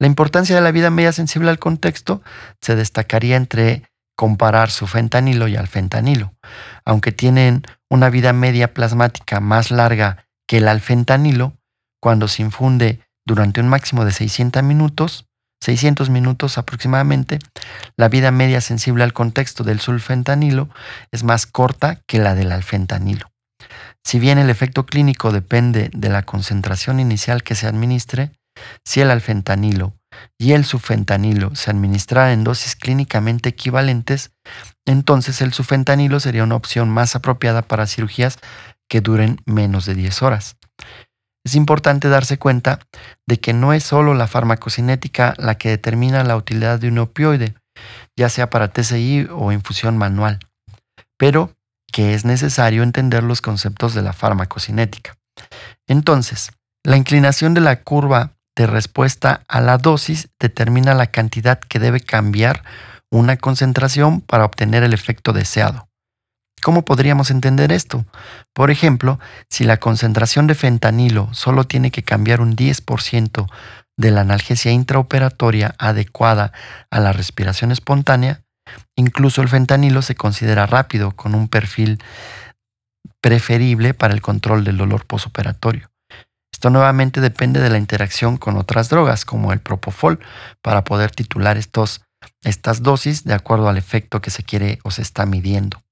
La 0.00 0.06
importancia 0.06 0.54
de 0.54 0.62
la 0.62 0.70
vida 0.70 0.90
media 0.90 1.12
sensible 1.12 1.50
al 1.50 1.58
contexto 1.58 2.22
se 2.60 2.76
destacaría 2.76 3.36
entre 3.36 3.82
comparar 4.16 4.70
su 4.70 4.86
fentanilo 4.86 5.48
y 5.48 5.56
al 5.56 5.68
fentanilo. 5.68 6.34
Aunque 6.84 7.12
tienen 7.12 7.62
una 7.88 8.10
vida 8.10 8.32
media 8.32 8.74
plasmática 8.74 9.40
más 9.40 9.70
larga 9.70 10.26
que 10.46 10.58
el 10.58 10.68
alfentanilo, 10.68 11.54
cuando 12.00 12.28
se 12.28 12.42
infunde 12.42 13.00
durante 13.24 13.60
un 13.60 13.68
máximo 13.68 14.04
de 14.04 14.12
600 14.12 14.62
minutos, 14.62 15.27
600 15.60 16.10
minutos 16.10 16.58
aproximadamente, 16.58 17.38
la 17.96 18.08
vida 18.08 18.30
media 18.30 18.60
sensible 18.60 19.04
al 19.04 19.12
contexto 19.12 19.64
del 19.64 19.80
sulfentanilo 19.80 20.68
es 21.10 21.24
más 21.24 21.46
corta 21.46 22.00
que 22.06 22.18
la 22.18 22.34
del 22.34 22.52
alfentanilo. 22.52 23.30
Si 24.04 24.18
bien 24.18 24.38
el 24.38 24.50
efecto 24.50 24.86
clínico 24.86 25.32
depende 25.32 25.90
de 25.92 26.08
la 26.08 26.22
concentración 26.22 27.00
inicial 27.00 27.42
que 27.42 27.54
se 27.54 27.66
administre, 27.66 28.32
si 28.84 29.00
el 29.00 29.10
alfentanilo 29.10 29.94
y 30.38 30.52
el 30.52 30.64
sufentanilo 30.64 31.54
se 31.54 31.70
administraran 31.70 32.32
en 32.32 32.44
dosis 32.44 32.76
clínicamente 32.76 33.50
equivalentes, 33.50 34.32
entonces 34.86 35.40
el 35.42 35.52
sufentanilo 35.52 36.20
sería 36.20 36.44
una 36.44 36.56
opción 36.56 36.88
más 36.88 37.14
apropiada 37.16 37.62
para 37.62 37.86
cirugías 37.86 38.38
que 38.88 39.00
duren 39.00 39.40
menos 39.44 39.84
de 39.84 39.94
10 39.94 40.22
horas. 40.22 40.56
Es 41.44 41.54
importante 41.54 42.08
darse 42.08 42.38
cuenta 42.38 42.80
de 43.26 43.40
que 43.40 43.52
no 43.52 43.72
es 43.72 43.84
solo 43.84 44.14
la 44.14 44.26
farmacocinética 44.26 45.34
la 45.38 45.56
que 45.56 45.70
determina 45.70 46.24
la 46.24 46.36
utilidad 46.36 46.78
de 46.78 46.88
un 46.88 46.98
opioide, 46.98 47.54
ya 48.16 48.28
sea 48.28 48.50
para 48.50 48.68
TCI 48.68 49.28
o 49.30 49.52
infusión 49.52 49.96
manual, 49.96 50.40
pero 51.16 51.54
que 51.92 52.14
es 52.14 52.24
necesario 52.24 52.82
entender 52.82 53.22
los 53.22 53.40
conceptos 53.40 53.94
de 53.94 54.02
la 54.02 54.12
farmacocinética. 54.12 55.16
Entonces, 55.86 56.50
la 56.84 56.96
inclinación 56.96 57.54
de 57.54 57.60
la 57.60 57.82
curva 57.82 58.32
de 58.56 58.66
respuesta 58.66 59.42
a 59.48 59.60
la 59.60 59.78
dosis 59.78 60.28
determina 60.38 60.94
la 60.94 61.06
cantidad 61.06 61.58
que 61.60 61.78
debe 61.78 62.00
cambiar 62.00 62.64
una 63.10 63.36
concentración 63.36 64.20
para 64.20 64.44
obtener 64.44 64.82
el 64.82 64.92
efecto 64.92 65.32
deseado. 65.32 65.87
¿Cómo 66.60 66.84
podríamos 66.84 67.30
entender 67.30 67.72
esto? 67.72 68.04
Por 68.52 68.70
ejemplo, 68.70 69.18
si 69.48 69.64
la 69.64 69.78
concentración 69.78 70.46
de 70.46 70.54
fentanilo 70.54 71.28
solo 71.32 71.64
tiene 71.64 71.90
que 71.90 72.02
cambiar 72.02 72.40
un 72.40 72.56
10% 72.56 73.46
de 73.96 74.10
la 74.10 74.22
analgesia 74.22 74.70
intraoperatoria 74.72 75.74
adecuada 75.78 76.52
a 76.90 77.00
la 77.00 77.12
respiración 77.12 77.72
espontánea, 77.72 78.42
incluso 78.96 79.42
el 79.42 79.48
fentanilo 79.48 80.02
se 80.02 80.14
considera 80.14 80.66
rápido 80.66 81.12
con 81.12 81.34
un 81.34 81.48
perfil 81.48 81.98
preferible 83.20 83.94
para 83.94 84.14
el 84.14 84.20
control 84.20 84.64
del 84.64 84.76
dolor 84.76 85.06
posoperatorio. 85.06 85.90
Esto 86.52 86.70
nuevamente 86.70 87.20
depende 87.20 87.60
de 87.60 87.70
la 87.70 87.78
interacción 87.78 88.36
con 88.36 88.56
otras 88.56 88.88
drogas 88.88 89.24
como 89.24 89.52
el 89.52 89.60
propofol 89.60 90.18
para 90.62 90.84
poder 90.84 91.10
titular 91.10 91.56
estos, 91.56 92.02
estas 92.42 92.82
dosis 92.82 93.24
de 93.24 93.34
acuerdo 93.34 93.68
al 93.68 93.76
efecto 93.76 94.20
que 94.20 94.30
se 94.30 94.42
quiere 94.42 94.78
o 94.82 94.90
se 94.90 95.02
está 95.02 95.26
midiendo. 95.26 95.82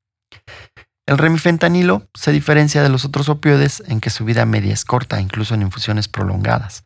El 1.06 1.18
remifentanilo 1.18 2.08
se 2.14 2.32
diferencia 2.32 2.82
de 2.82 2.88
los 2.88 3.04
otros 3.04 3.28
opioides 3.28 3.82
en 3.86 4.00
que 4.00 4.10
su 4.10 4.24
vida 4.24 4.44
media 4.44 4.74
es 4.74 4.84
corta, 4.84 5.20
incluso 5.20 5.54
en 5.54 5.62
infusiones 5.62 6.08
prolongadas. 6.08 6.84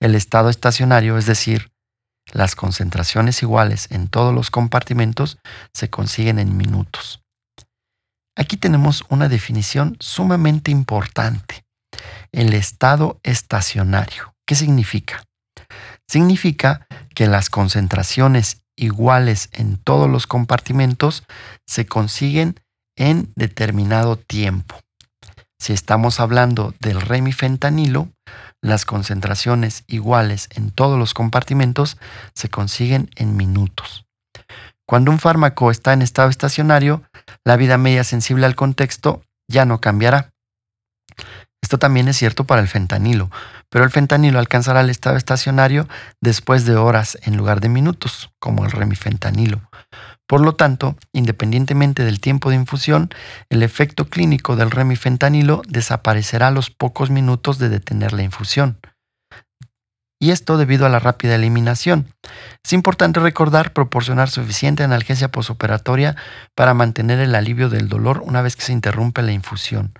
El 0.00 0.14
estado 0.14 0.48
estacionario, 0.48 1.18
es 1.18 1.26
decir, 1.26 1.70
las 2.32 2.54
concentraciones 2.54 3.42
iguales 3.42 3.88
en 3.90 4.08
todos 4.08 4.34
los 4.34 4.50
compartimentos, 4.50 5.38
se 5.74 5.90
consiguen 5.90 6.38
en 6.38 6.56
minutos. 6.56 7.22
Aquí 8.36 8.56
tenemos 8.56 9.04
una 9.10 9.28
definición 9.28 9.96
sumamente 10.00 10.70
importante. 10.70 11.64
El 12.32 12.54
estado 12.54 13.20
estacionario. 13.22 14.34
¿Qué 14.46 14.54
significa? 14.54 15.22
Significa 16.08 16.86
que 17.14 17.26
las 17.26 17.50
concentraciones 17.50 18.62
iguales 18.76 19.50
en 19.52 19.76
todos 19.76 20.08
los 20.08 20.26
compartimentos 20.26 21.24
se 21.66 21.84
consiguen 21.84 22.58
en 22.96 23.32
determinado 23.36 24.16
tiempo. 24.16 24.76
Si 25.58 25.72
estamos 25.72 26.18
hablando 26.18 26.74
del 26.80 27.00
remifentanilo, 27.00 28.08
las 28.60 28.84
concentraciones 28.84 29.84
iguales 29.86 30.48
en 30.50 30.70
todos 30.70 30.98
los 30.98 31.14
compartimentos 31.14 31.98
se 32.34 32.48
consiguen 32.48 33.10
en 33.14 33.36
minutos. 33.36 34.04
Cuando 34.88 35.10
un 35.10 35.20
fármaco 35.20 35.70
está 35.70 35.92
en 35.92 36.02
estado 36.02 36.28
estacionario, 36.28 37.02
la 37.44 37.56
vida 37.56 37.78
media 37.78 38.04
sensible 38.04 38.44
al 38.46 38.56
contexto 38.56 39.22
ya 39.48 39.64
no 39.64 39.80
cambiará. 39.80 40.31
Esto 41.62 41.78
también 41.78 42.08
es 42.08 42.16
cierto 42.16 42.44
para 42.44 42.60
el 42.60 42.68
fentanilo, 42.68 43.30
pero 43.70 43.84
el 43.84 43.90
fentanilo 43.90 44.38
alcanzará 44.38 44.80
el 44.80 44.90
estado 44.90 45.16
estacionario 45.16 45.88
después 46.20 46.66
de 46.66 46.76
horas 46.76 47.16
en 47.22 47.36
lugar 47.36 47.60
de 47.60 47.68
minutos, 47.68 48.30
como 48.38 48.64
el 48.64 48.72
remifentanilo. 48.72 49.62
Por 50.26 50.40
lo 50.40 50.54
tanto, 50.54 50.96
independientemente 51.12 52.04
del 52.04 52.20
tiempo 52.20 52.50
de 52.50 52.56
infusión, 52.56 53.10
el 53.48 53.62
efecto 53.62 54.08
clínico 54.08 54.56
del 54.56 54.70
remifentanilo 54.70 55.62
desaparecerá 55.68 56.48
a 56.48 56.52
los 56.52 56.70
pocos 56.70 57.10
minutos 57.10 57.58
de 57.58 57.68
detener 57.68 58.12
la 58.12 58.22
infusión 58.22 58.78
y 60.22 60.30
esto 60.30 60.56
debido 60.56 60.86
a 60.86 60.88
la 60.88 61.00
rápida 61.00 61.34
eliminación. 61.34 62.06
Es 62.62 62.72
importante 62.72 63.18
recordar 63.18 63.72
proporcionar 63.72 64.30
suficiente 64.30 64.84
analgesia 64.84 65.32
posoperatoria 65.32 66.14
para 66.54 66.74
mantener 66.74 67.18
el 67.18 67.34
alivio 67.34 67.68
del 67.68 67.88
dolor 67.88 68.22
una 68.24 68.40
vez 68.40 68.54
que 68.54 68.62
se 68.62 68.72
interrumpe 68.72 69.22
la 69.22 69.32
infusión, 69.32 69.98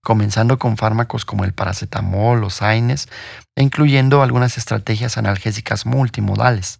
comenzando 0.00 0.60
con 0.60 0.76
fármacos 0.76 1.24
como 1.24 1.44
el 1.44 1.54
paracetamol, 1.54 2.40
los 2.40 2.62
AINES 2.62 3.08
e 3.56 3.64
incluyendo 3.64 4.22
algunas 4.22 4.58
estrategias 4.58 5.18
analgésicas 5.18 5.86
multimodales, 5.86 6.78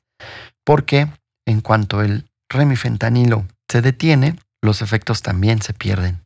porque 0.65 1.09
en 1.49 1.63
cuanto 1.63 2.01
el 2.01 2.31
remifentanilo 2.49 3.45
se 3.69 3.83
detiene, 3.83 4.39
los 4.63 4.83
efectos 4.83 5.21
también 5.21 5.61
se 5.63 5.75
pierden. 5.75 6.25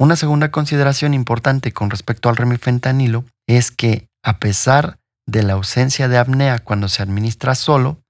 Una 0.00 0.16
segunda 0.16 0.50
consideración 0.50 1.12
importante 1.12 1.72
con 1.72 1.90
respecto 1.90 2.30
al 2.30 2.36
remifentanilo 2.36 3.26
es 3.46 3.70
que, 3.70 4.08
a 4.24 4.38
pesar 4.38 4.98
de 5.26 5.42
la 5.42 5.54
ausencia 5.54 6.08
de 6.08 6.18
apnea 6.18 6.58
cuando 6.60 6.88
se 6.88 7.02
administra 7.02 7.54
solo, 7.54 8.02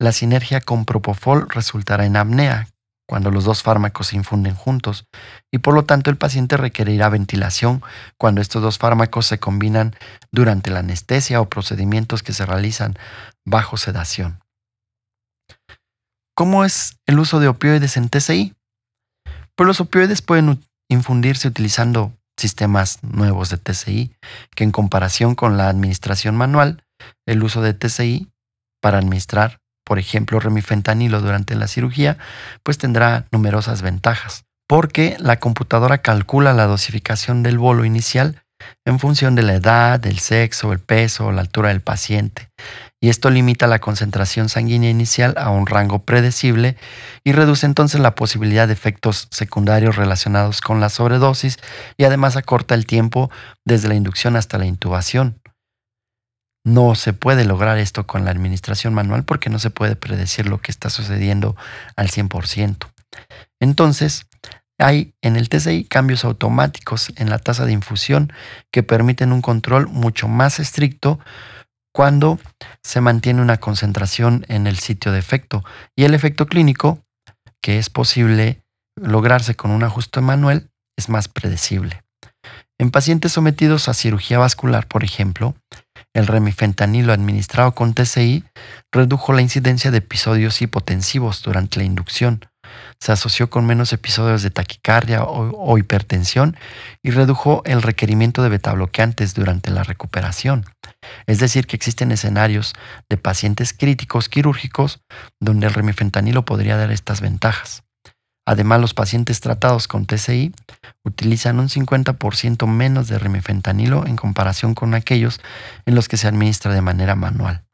la 0.00 0.12
sinergia 0.12 0.60
con 0.60 0.84
propofol 0.84 1.48
resultará 1.48 2.06
en 2.06 2.16
apnea 2.16 2.68
cuando 3.06 3.30
los 3.30 3.44
dos 3.44 3.62
fármacos 3.62 4.08
se 4.08 4.16
infunden 4.16 4.54
juntos 4.54 5.06
y 5.52 5.58
por 5.58 5.74
lo 5.74 5.84
tanto 5.84 6.10
el 6.10 6.16
paciente 6.16 6.56
requerirá 6.56 7.10
ventilación 7.10 7.82
cuando 8.16 8.40
estos 8.40 8.62
dos 8.62 8.78
fármacos 8.78 9.26
se 9.26 9.38
combinan 9.38 9.94
durante 10.32 10.70
la 10.70 10.80
anestesia 10.80 11.40
o 11.40 11.48
procedimientos 11.48 12.22
que 12.22 12.32
se 12.32 12.46
realizan 12.46 12.96
bajo 13.44 13.76
sedación. 13.76 14.40
¿Cómo 16.34 16.64
es 16.64 16.98
el 17.06 17.18
uso 17.18 17.40
de 17.40 17.48
opioides 17.48 17.96
en 17.96 18.08
TCI? 18.08 18.54
Pues 19.54 19.66
los 19.66 19.80
opioides 19.80 20.22
pueden 20.22 20.64
infundirse 20.88 21.46
utilizando 21.46 22.12
sistemas 22.44 22.98
nuevos 23.02 23.48
de 23.48 23.56
TCI, 23.56 24.14
que 24.54 24.64
en 24.64 24.70
comparación 24.70 25.34
con 25.34 25.56
la 25.56 25.70
administración 25.70 26.36
manual, 26.36 26.84
el 27.26 27.42
uso 27.42 27.62
de 27.62 27.72
TCI 27.72 28.28
para 28.82 28.98
administrar, 28.98 29.60
por 29.82 29.98
ejemplo, 29.98 30.40
remifentanilo 30.40 31.22
durante 31.22 31.54
la 31.54 31.68
cirugía, 31.68 32.18
pues 32.62 32.76
tendrá 32.76 33.26
numerosas 33.32 33.80
ventajas, 33.80 34.44
porque 34.68 35.16
la 35.18 35.40
computadora 35.40 35.98
calcula 35.98 36.52
la 36.52 36.66
dosificación 36.66 37.42
del 37.42 37.56
bolo 37.56 37.86
inicial 37.86 38.42
en 38.84 38.98
función 38.98 39.34
de 39.34 39.42
la 39.42 39.54
edad, 39.54 40.04
el 40.06 40.18
sexo, 40.18 40.72
el 40.72 40.80
peso 40.80 41.32
la 41.32 41.40
altura 41.40 41.70
del 41.70 41.80
paciente, 41.80 42.50
y 43.04 43.10
esto 43.10 43.28
limita 43.28 43.66
la 43.66 43.80
concentración 43.80 44.48
sanguínea 44.48 44.88
inicial 44.88 45.34
a 45.36 45.50
un 45.50 45.66
rango 45.66 46.06
predecible 46.06 46.78
y 47.22 47.32
reduce 47.32 47.66
entonces 47.66 48.00
la 48.00 48.14
posibilidad 48.14 48.66
de 48.66 48.72
efectos 48.72 49.28
secundarios 49.30 49.96
relacionados 49.96 50.62
con 50.62 50.80
la 50.80 50.88
sobredosis 50.88 51.58
y 51.98 52.04
además 52.04 52.38
acorta 52.38 52.74
el 52.74 52.86
tiempo 52.86 53.30
desde 53.62 53.88
la 53.88 53.94
inducción 53.94 54.36
hasta 54.36 54.56
la 54.56 54.64
intubación. 54.64 55.38
No 56.64 56.94
se 56.94 57.12
puede 57.12 57.44
lograr 57.44 57.76
esto 57.76 58.06
con 58.06 58.24
la 58.24 58.30
administración 58.30 58.94
manual 58.94 59.24
porque 59.24 59.50
no 59.50 59.58
se 59.58 59.68
puede 59.68 59.96
predecir 59.96 60.48
lo 60.48 60.62
que 60.62 60.70
está 60.70 60.88
sucediendo 60.88 61.56
al 61.96 62.08
100%. 62.08 62.88
Entonces, 63.60 64.28
hay 64.78 65.12
en 65.20 65.36
el 65.36 65.50
TCI 65.50 65.84
cambios 65.84 66.24
automáticos 66.24 67.12
en 67.16 67.28
la 67.28 67.38
tasa 67.38 67.66
de 67.66 67.72
infusión 67.72 68.32
que 68.70 68.82
permiten 68.82 69.30
un 69.30 69.42
control 69.42 69.88
mucho 69.88 70.26
más 70.26 70.58
estricto 70.58 71.20
cuando 71.94 72.40
se 72.82 73.00
mantiene 73.00 73.40
una 73.40 73.58
concentración 73.58 74.44
en 74.48 74.66
el 74.66 74.78
sitio 74.78 75.12
de 75.12 75.20
efecto 75.20 75.64
y 75.96 76.04
el 76.04 76.14
efecto 76.14 76.46
clínico, 76.46 76.98
que 77.62 77.78
es 77.78 77.88
posible 77.88 78.62
lograrse 78.96 79.54
con 79.54 79.70
un 79.70 79.84
ajuste 79.84 80.20
manual, 80.20 80.70
es 80.98 81.08
más 81.08 81.28
predecible. 81.28 82.02
En 82.78 82.90
pacientes 82.90 83.32
sometidos 83.32 83.88
a 83.88 83.94
cirugía 83.94 84.38
vascular, 84.38 84.88
por 84.88 85.04
ejemplo, 85.04 85.54
el 86.14 86.26
remifentanilo 86.26 87.12
administrado 87.12 87.74
con 87.74 87.94
TCI 87.94 88.44
redujo 88.92 89.32
la 89.32 89.42
incidencia 89.42 89.92
de 89.92 89.98
episodios 89.98 90.60
hipotensivos 90.62 91.42
durante 91.42 91.78
la 91.78 91.84
inducción, 91.84 92.44
se 93.00 93.12
asoció 93.12 93.50
con 93.50 93.66
menos 93.66 93.92
episodios 93.92 94.42
de 94.42 94.50
taquicardia 94.50 95.22
o, 95.24 95.78
hipertensión 95.78 96.56
y 97.02 97.10
redujo 97.10 97.62
el 97.64 97.82
requerimiento 97.82 98.42
de 98.42 98.48
betabloqueantes 98.48 99.34
durante 99.34 99.70
la 99.70 99.82
recuperación. 99.82 100.64
Es 101.26 101.38
decir, 101.38 101.66
que 101.66 101.76
existen 101.76 102.12
escenarios 102.12 102.72
de 103.08 103.16
pacientes 103.16 103.72
críticos 103.72 104.28
quirúrgicos 104.28 105.00
donde 105.40 105.66
el 105.66 105.74
remifentanilo 105.74 106.44
podría 106.44 106.76
dar 106.76 106.90
estas 106.90 107.20
ventajas. 107.20 107.84
Además, 108.46 108.80
los 108.80 108.92
pacientes 108.92 109.40
tratados 109.40 109.88
con 109.88 110.04
TCI 110.04 110.52
utilizan 111.02 111.58
un 111.60 111.68
50% 111.68 112.66
menos 112.66 113.08
de 113.08 113.18
remifentanilo 113.18 114.06
en 114.06 114.16
comparación 114.16 114.74
con 114.74 114.94
aquellos 114.94 115.40
en 115.86 115.94
los 115.94 116.08
que 116.08 116.18
se 116.18 116.28
administra 116.28 116.72
de 116.72 116.82
manera 116.82 117.14
manual. 117.14 117.64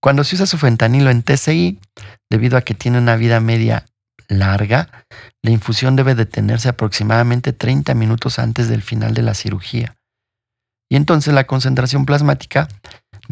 Cuando 0.00 0.24
se 0.24 0.36
usa 0.36 0.46
su 0.46 0.56
fentanilo 0.56 1.10
en 1.10 1.22
TCI, 1.22 1.78
debido 2.30 2.56
a 2.56 2.62
que 2.62 2.74
tiene 2.74 2.98
una 2.98 3.16
vida 3.16 3.40
media 3.40 3.84
larga, 4.28 4.88
la 5.42 5.50
infusión 5.50 5.96
debe 5.96 6.14
detenerse 6.14 6.68
aproximadamente 6.68 7.52
30 7.52 7.94
minutos 7.94 8.38
antes 8.38 8.68
del 8.68 8.82
final 8.82 9.14
de 9.14 9.22
la 9.22 9.34
cirugía. 9.34 9.96
Y 10.88 10.96
entonces 10.96 11.34
la 11.34 11.44
concentración 11.44 12.06
plasmática 12.06 12.68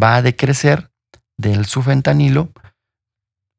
va 0.00 0.16
a 0.16 0.22
decrecer 0.22 0.90
del 1.36 1.66
sufentanilo 1.66 2.52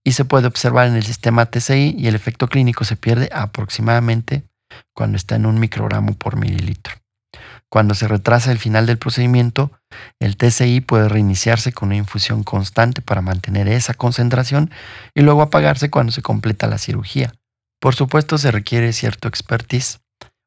y 0.04 0.14
se 0.14 0.26
puede 0.26 0.48
observar 0.48 0.88
en 0.88 0.96
el 0.96 1.04
sistema 1.04 1.46
TCI 1.46 1.96
y 1.98 2.08
el 2.08 2.16
efecto 2.16 2.48
clínico 2.48 2.86
se 2.86 2.96
pierde 2.96 3.30
aproximadamente 3.34 4.44
cuando 4.94 5.18
está 5.18 5.36
en 5.36 5.46
un 5.46 5.60
microgramo 5.60 6.14
por 6.14 6.38
mililitro. 6.38 6.96
Cuando 7.76 7.94
se 7.94 8.08
retrasa 8.08 8.54
el 8.54 8.58
final 8.58 8.86
del 8.86 8.98
procedimiento, 8.98 9.70
el 10.22 10.38
TCI 10.38 10.80
puede 10.80 11.10
reiniciarse 11.10 11.74
con 11.74 11.90
una 11.90 11.98
infusión 11.98 12.46
constante 12.46 13.02
para 13.02 13.20
mantener 13.20 13.68
esa 13.68 13.94
concentración 13.94 14.72
y 15.14 15.24
luego 15.24 15.42
apagarse 15.42 15.90
cuando 15.90 16.14
se 16.14 16.22
completa 16.22 16.68
la 16.68 16.78
cirugía. 16.78 17.34
Por 17.82 17.94
supuesto, 17.94 18.38
se 18.38 18.50
requiere 18.50 18.94
cierto 18.94 19.28
expertise 19.28 20.00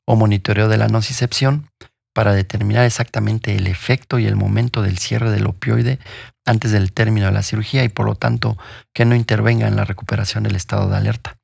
o 0.07 0.17
monitoreo 0.17 0.69
de 0.69 0.79
la 0.79 0.89
nocicepción 0.89 1.69
para 2.15 2.33
determinar 2.33 2.87
exactamente 2.87 3.55
el 3.55 3.67
efecto 3.67 4.19
y 4.19 4.25
el 4.25 4.35
momento 4.35 4.81
del 4.81 4.97
cierre 4.97 5.31
del 5.31 5.49
opioide 5.49 5.99
antes 6.47 6.73
del 6.73 6.95
término 6.95 7.27
de 7.27 7.33
la 7.33 7.43
cirugía 7.43 7.85
y 7.85 7.91
por 7.91 8.07
lo 8.07 8.15
tanto 8.15 8.57
que 8.95 9.05
no 9.05 9.15
intervenga 9.15 9.69
en 9.69 9.77
la 9.77 9.85
recuperación 9.85 10.45
del 10.45 10.57
estado 10.57 10.89
de 10.89 10.97
alerta. 10.97 11.38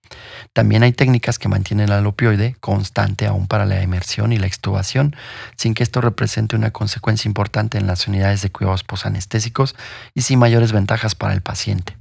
También 0.55 0.85
hay 0.85 0.93
técnicas 0.93 1.41
que 1.41 1.49
mantienen 1.49 1.91
al 1.91 2.07
opioide 2.07 2.57
constante 2.61 3.27
aún 3.27 3.49
para 3.49 3.67
la 3.67 3.83
emersión 3.83 4.33
y 4.33 4.39
la 4.39 4.47
extubación, 4.47 5.17
sin 5.57 5.75
que 5.75 5.83
esto 5.83 6.01
represente 6.01 6.55
una 6.55 6.71
consecuencia 6.71 7.29
importante 7.29 7.77
en 7.77 7.89
las 7.89 8.07
unidades 8.07 8.41
de 8.41 8.51
cuidados 8.51 8.85
posanestésicos 8.85 9.75
y 10.15 10.23
sin 10.23 10.39
mayores 10.39 10.71
ventajas 10.71 11.17
para 11.17 11.35
el 11.35 11.43
paciente. 11.43 11.99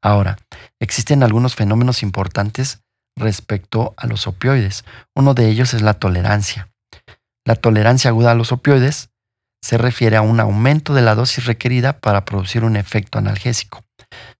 Ahora, 0.00 0.36
existen 0.78 1.24
algunos 1.24 1.56
fenómenos 1.56 2.04
importantes 2.04 2.82
respecto 3.16 3.94
a 3.96 4.06
los 4.06 4.28
opioides. 4.28 4.84
Uno 5.16 5.34
de 5.34 5.48
ellos 5.48 5.74
es 5.74 5.82
la 5.82 5.94
tolerancia. 5.94 6.68
La 7.44 7.56
tolerancia 7.56 8.10
aguda 8.10 8.30
a 8.30 8.36
los 8.36 8.52
opioides 8.52 9.10
se 9.60 9.76
refiere 9.76 10.16
a 10.16 10.22
un 10.22 10.38
aumento 10.38 10.94
de 10.94 11.02
la 11.02 11.16
dosis 11.16 11.46
requerida 11.46 11.98
para 11.98 12.24
producir 12.24 12.62
un 12.62 12.76
efecto 12.76 13.18
analgésico 13.18 13.85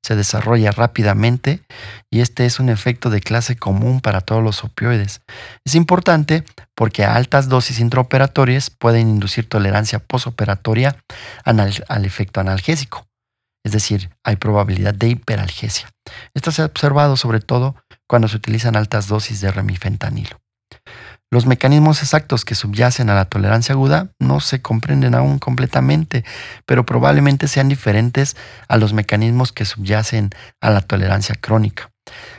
se 0.02 0.16
desarrolla 0.16 0.70
rápidamente 0.70 1.62
y 2.10 2.20
este 2.20 2.46
es 2.46 2.60
un 2.60 2.68
efecto 2.68 3.10
de 3.10 3.20
clase 3.20 3.56
común 3.56 4.00
para 4.00 4.20
todos 4.20 4.42
los 4.42 4.64
opioides. 4.64 5.20
Es 5.64 5.74
importante 5.74 6.44
porque 6.74 7.04
a 7.04 7.14
altas 7.14 7.48
dosis 7.48 7.80
intraoperatorias 7.80 8.70
pueden 8.70 9.08
inducir 9.08 9.48
tolerancia 9.48 9.98
posoperatoria 9.98 10.96
al 11.44 12.04
efecto 12.04 12.40
analgésico, 12.40 13.06
es 13.64 13.72
decir, 13.72 14.10
hay 14.22 14.36
probabilidad 14.36 14.94
de 14.94 15.08
hiperalgesia. 15.08 15.88
Esto 16.34 16.52
se 16.52 16.62
ha 16.62 16.66
observado 16.66 17.16
sobre 17.16 17.40
todo 17.40 17.74
cuando 18.06 18.28
se 18.28 18.36
utilizan 18.36 18.76
altas 18.76 19.08
dosis 19.08 19.40
de 19.40 19.50
remifentanilo. 19.50 20.38
Los 21.32 21.46
mecanismos 21.46 22.02
exactos 22.02 22.44
que 22.44 22.54
subyacen 22.54 23.10
a 23.10 23.14
la 23.14 23.24
tolerancia 23.24 23.74
aguda 23.74 24.10
no 24.20 24.38
se 24.40 24.62
comprenden 24.62 25.14
aún 25.16 25.38
completamente, 25.40 26.24
pero 26.66 26.86
probablemente 26.86 27.48
sean 27.48 27.68
diferentes 27.68 28.36
a 28.68 28.76
los 28.76 28.92
mecanismos 28.92 29.52
que 29.52 29.64
subyacen 29.64 30.30
a 30.60 30.70
la 30.70 30.82
tolerancia 30.82 31.34
crónica. 31.34 31.90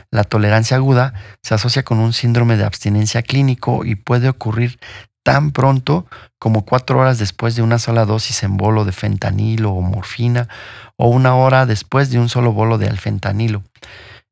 La 0.10 0.24
tolerancia 0.24 0.78
aguda 0.78 1.14
se 1.44 1.54
asocia 1.54 1.84
con 1.84 2.00
un 2.00 2.14
síndrome 2.14 2.56
de 2.56 2.64
abstinencia 2.64 3.24
clínico 3.24 3.84
y 3.84 3.96
puede 3.96 4.30
ocurrir 4.30 4.80
tan 5.24 5.52
pronto 5.52 6.08
como 6.40 6.64
cuatro 6.64 7.00
horas 7.00 7.20
después 7.20 7.58
de 7.58 7.62
una 7.62 7.80
sola 7.80 8.06
dosis 8.06 8.44
en 8.44 8.56
bolo 8.56 8.86
de 8.86 8.94
fentanilo 8.94 9.72
o 9.72 9.82
morfina 9.82 10.48
o 10.96 11.10
una 11.10 11.36
hora 11.36 11.66
después 11.66 12.10
de 12.10 12.20
un 12.20 12.30
solo 12.30 12.54
bolo 12.54 12.78
de 12.78 12.88
alfentanilo. 12.88 13.64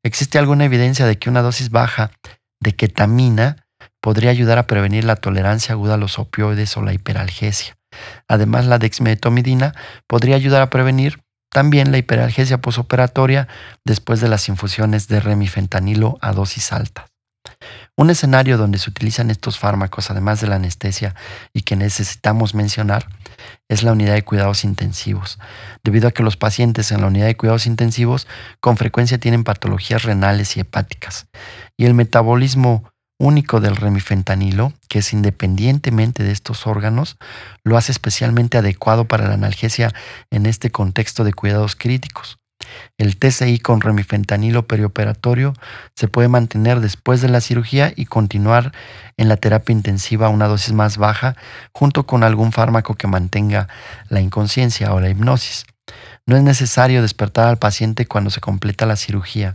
Existe 0.05 0.39
alguna 0.39 0.63
evidencia 0.63 1.05
de 1.05 1.19
que 1.19 1.29
una 1.29 1.41
dosis 1.41 1.69
baja 1.71 2.11
de 2.61 2.73
ketamina 2.73 3.64
podría 4.05 4.29
ayudar 4.29 4.59
a 4.59 4.67
prevenir 4.67 5.03
la 5.03 5.15
tolerancia 5.15 5.73
aguda 5.73 5.95
a 5.95 5.97
los 5.97 6.19
opioides 6.19 6.77
o 6.77 6.83
la 6.83 6.93
hiperalgesia. 6.93 7.75
Además, 8.27 8.67
la 8.67 8.77
dexmedetomidina 8.77 9.73
podría 10.05 10.35
ayudar 10.35 10.61
a 10.61 10.69
prevenir 10.69 11.23
también 11.51 11.91
la 11.91 11.97
hiperalgesia 11.97 12.61
posoperatoria 12.61 13.47
después 13.83 14.21
de 14.21 14.27
las 14.27 14.47
infusiones 14.47 15.07
de 15.07 15.21
remifentanilo 15.21 16.19
a 16.21 16.33
dosis 16.33 16.71
altas. 16.71 17.05
Un 17.97 18.11
escenario 18.11 18.59
donde 18.59 18.77
se 18.77 18.91
utilizan 18.91 19.31
estos 19.31 19.57
fármacos, 19.57 20.11
además 20.11 20.39
de 20.39 20.49
la 20.49 20.57
anestesia, 20.57 21.15
y 21.51 21.61
que 21.61 21.75
necesitamos 21.75 22.53
mencionar, 22.53 23.07
es 23.69 23.81
la 23.81 23.91
unidad 23.91 24.13
de 24.13 24.23
cuidados 24.23 24.65
intensivos, 24.65 25.39
debido 25.83 26.07
a 26.07 26.11
que 26.11 26.21
los 26.21 26.37
pacientes 26.37 26.91
en 26.91 27.01
la 27.01 27.07
unidad 27.07 27.25
de 27.25 27.37
cuidados 27.37 27.65
intensivos 27.65 28.27
con 28.59 28.77
frecuencia 28.77 29.17
tienen 29.17 29.43
patologías 29.43 30.03
renales 30.03 30.57
y 30.57 30.59
hepáticas, 30.59 31.25
y 31.75 31.85
el 31.85 31.95
metabolismo 31.95 32.83
único 33.17 33.60
del 33.60 33.75
remifentanilo, 33.75 34.73
que 34.89 34.99
es 34.99 35.13
independientemente 35.13 36.23
de 36.23 36.32
estos 36.32 36.67
órganos, 36.67 37.17
lo 37.63 37.78
hace 37.78 37.91
especialmente 37.91 38.58
adecuado 38.58 39.06
para 39.06 39.28
la 39.28 39.36
analgesia 39.36 39.93
en 40.32 40.45
este 40.45 40.71
contexto 40.71 41.23
de 41.23 41.34
cuidados 41.34 41.75
críticos. 41.75 42.38
El 42.97 43.17
TCI 43.17 43.60
con 43.60 43.82
remifentanilo 43.82 44.67
perioperatorio 44.67 45.54
se 45.95 46.08
puede 46.08 46.28
mantener 46.28 46.80
después 46.80 47.21
de 47.21 47.30
la 47.30 47.41
cirugía 47.41 47.93
y 47.95 48.06
continuar 48.06 48.71
en 49.17 49.30
la 49.30 49.38
terapia 49.38 49.73
intensiva 49.73 50.28
a 50.28 50.30
una 50.30 50.47
dosis 50.47 50.73
más 50.73 50.97
baja 50.97 51.36
junto 51.73 52.06
con 52.06 52.23
algún 52.23 52.51
fármaco 52.51 52.95
que 52.95 53.08
mantenga 53.08 53.67
la 54.10 54.21
inconsciencia 54.21 54.93
o 54.93 54.99
la 54.99 55.10
hipnosis. 55.10 55.65
No 56.28 56.36
es 56.36 56.41
necesario 56.41 57.04
despertar 57.04 57.48
al 57.48 57.58
paciente 57.58 58.08
cuando 58.08 58.32
se 58.32 58.41
completa 58.41 58.88
la 58.88 58.95
cirugía 58.95 59.54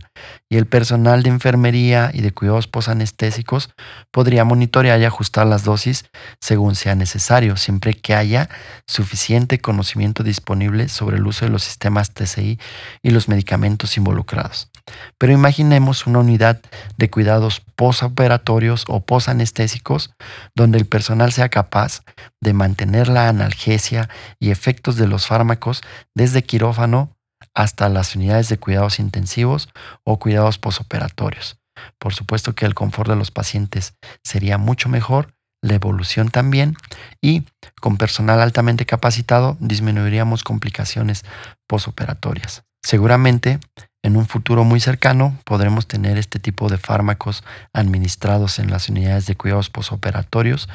y 0.49 0.55
el 0.55 0.65
personal 0.65 1.21
de 1.21 1.29
enfermería 1.29 2.11
y 2.13 2.21
de 2.21 2.31
cuidados 2.31 2.67
posanestésicos 2.67 3.73
podría 4.09 4.45
monitorear 4.45 5.01
y 5.01 5.05
ajustar 5.05 5.47
las 5.47 5.65
dosis 5.65 6.05
según 6.39 6.75
sea 6.75 6.95
necesario, 6.95 7.57
siempre 7.57 7.93
que 7.93 8.15
haya 8.15 8.49
suficiente 8.87 9.59
conocimiento 9.59 10.23
disponible 10.23 10.87
sobre 10.87 11.17
el 11.17 11.27
uso 11.27 11.43
de 11.43 11.51
los 11.51 11.63
sistemas 11.63 12.13
TCI 12.13 12.57
y 13.01 13.09
los 13.09 13.27
medicamentos 13.27 13.97
involucrados. 13.97 14.69
Pero 15.17 15.33
imaginemos 15.33 16.07
una 16.07 16.19
unidad 16.19 16.61
de 16.97 17.09
cuidados 17.09 17.61
posoperatorios 17.75 18.85
o 18.87 19.01
posanestésicos 19.01 20.13
donde 20.55 20.77
el 20.77 20.85
personal 20.85 21.31
sea 21.31 21.49
capaz 21.49 22.03
de 22.39 22.53
mantener 22.53 23.07
la 23.07 23.27
analgesia 23.27 24.09
y 24.39 24.51
efectos 24.51 24.95
de 24.95 25.07
los 25.07 25.27
fármacos 25.27 25.81
desde 26.21 26.43
quirófano 26.43 27.17
hasta 27.55 27.89
las 27.89 28.15
unidades 28.15 28.47
de 28.47 28.59
cuidados 28.59 28.99
intensivos 28.99 29.69
o 30.03 30.19
cuidados 30.19 30.59
posoperatorios. 30.59 31.57
Por 31.97 32.13
supuesto 32.13 32.53
que 32.53 32.67
el 32.67 32.75
confort 32.75 33.09
de 33.09 33.15
los 33.15 33.31
pacientes 33.31 33.95
sería 34.23 34.59
mucho 34.59 34.87
mejor, 34.87 35.33
la 35.63 35.73
evolución 35.73 36.29
también 36.29 36.75
y 37.21 37.43
con 37.81 37.97
personal 37.97 38.39
altamente 38.39 38.85
capacitado 38.85 39.57
disminuiríamos 39.59 40.43
complicaciones 40.43 41.25
posoperatorias. 41.67 42.63
Seguramente 42.83 43.59
en 44.03 44.17
un 44.17 44.25
futuro 44.25 44.63
muy 44.63 44.79
cercano 44.79 45.37
podremos 45.45 45.87
tener 45.87 46.17
este 46.17 46.39
tipo 46.39 46.69
de 46.69 46.77
fármacos 46.77 47.43
administrados 47.71 48.57
en 48.59 48.71
las 48.71 48.89
unidades 48.89 49.27
de 49.27 49.35
cuidados 49.35 49.69
posoperatorios 49.69 50.69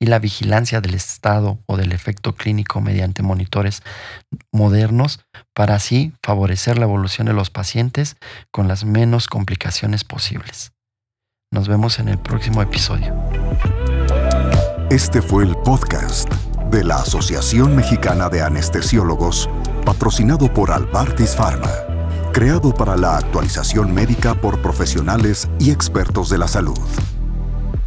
y 0.00 0.06
la 0.06 0.18
vigilancia 0.18 0.80
del 0.80 0.94
estado 0.94 1.58
o 1.66 1.76
del 1.76 1.92
efecto 1.92 2.34
clínico 2.34 2.80
mediante 2.80 3.22
monitores 3.22 3.82
modernos 4.50 5.20
para 5.54 5.76
así 5.76 6.12
favorecer 6.22 6.78
la 6.78 6.84
evolución 6.84 7.26
de 7.28 7.34
los 7.34 7.50
pacientes 7.50 8.16
con 8.50 8.66
las 8.66 8.84
menos 8.84 9.28
complicaciones 9.28 10.02
posibles. 10.02 10.72
Nos 11.52 11.68
vemos 11.68 11.98
en 11.98 12.08
el 12.08 12.18
próximo 12.18 12.62
episodio. 12.62 13.14
Este 14.90 15.22
fue 15.22 15.44
el 15.44 15.54
podcast 15.56 16.30
de 16.70 16.82
la 16.82 16.96
Asociación 16.96 17.76
Mexicana 17.76 18.28
de 18.28 18.42
Anestesiólogos, 18.42 19.48
patrocinado 19.84 20.52
por 20.52 20.70
Albartis 20.70 21.36
Pharma 21.36 21.91
creado 22.32 22.74
para 22.74 22.96
la 22.96 23.18
actualización 23.18 23.92
médica 23.92 24.34
por 24.34 24.60
profesionales 24.62 25.48
y 25.58 25.70
expertos 25.70 26.30
de 26.30 26.38
la 26.38 26.48
salud. 26.48 26.78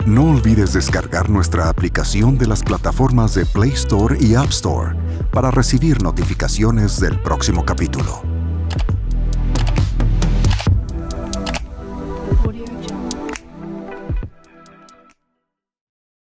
No 0.06 0.30
olvides 0.30 0.74
descargar 0.74 1.30
nuestra 1.32 1.68
aplicación 1.68 2.38
de 2.38 2.46
las 2.46 2.62
plataformas 2.62 3.34
de 3.34 3.46
Play 3.48 3.72
Store 3.72 4.16
y 4.20 4.36
App 4.36 4.50
Store 4.50 4.96
para 5.32 5.50
recibir 5.50 6.04
notificaciones 6.04 7.00
del 7.00 7.20
próximo 7.20 7.66
capítulo. 7.66 8.22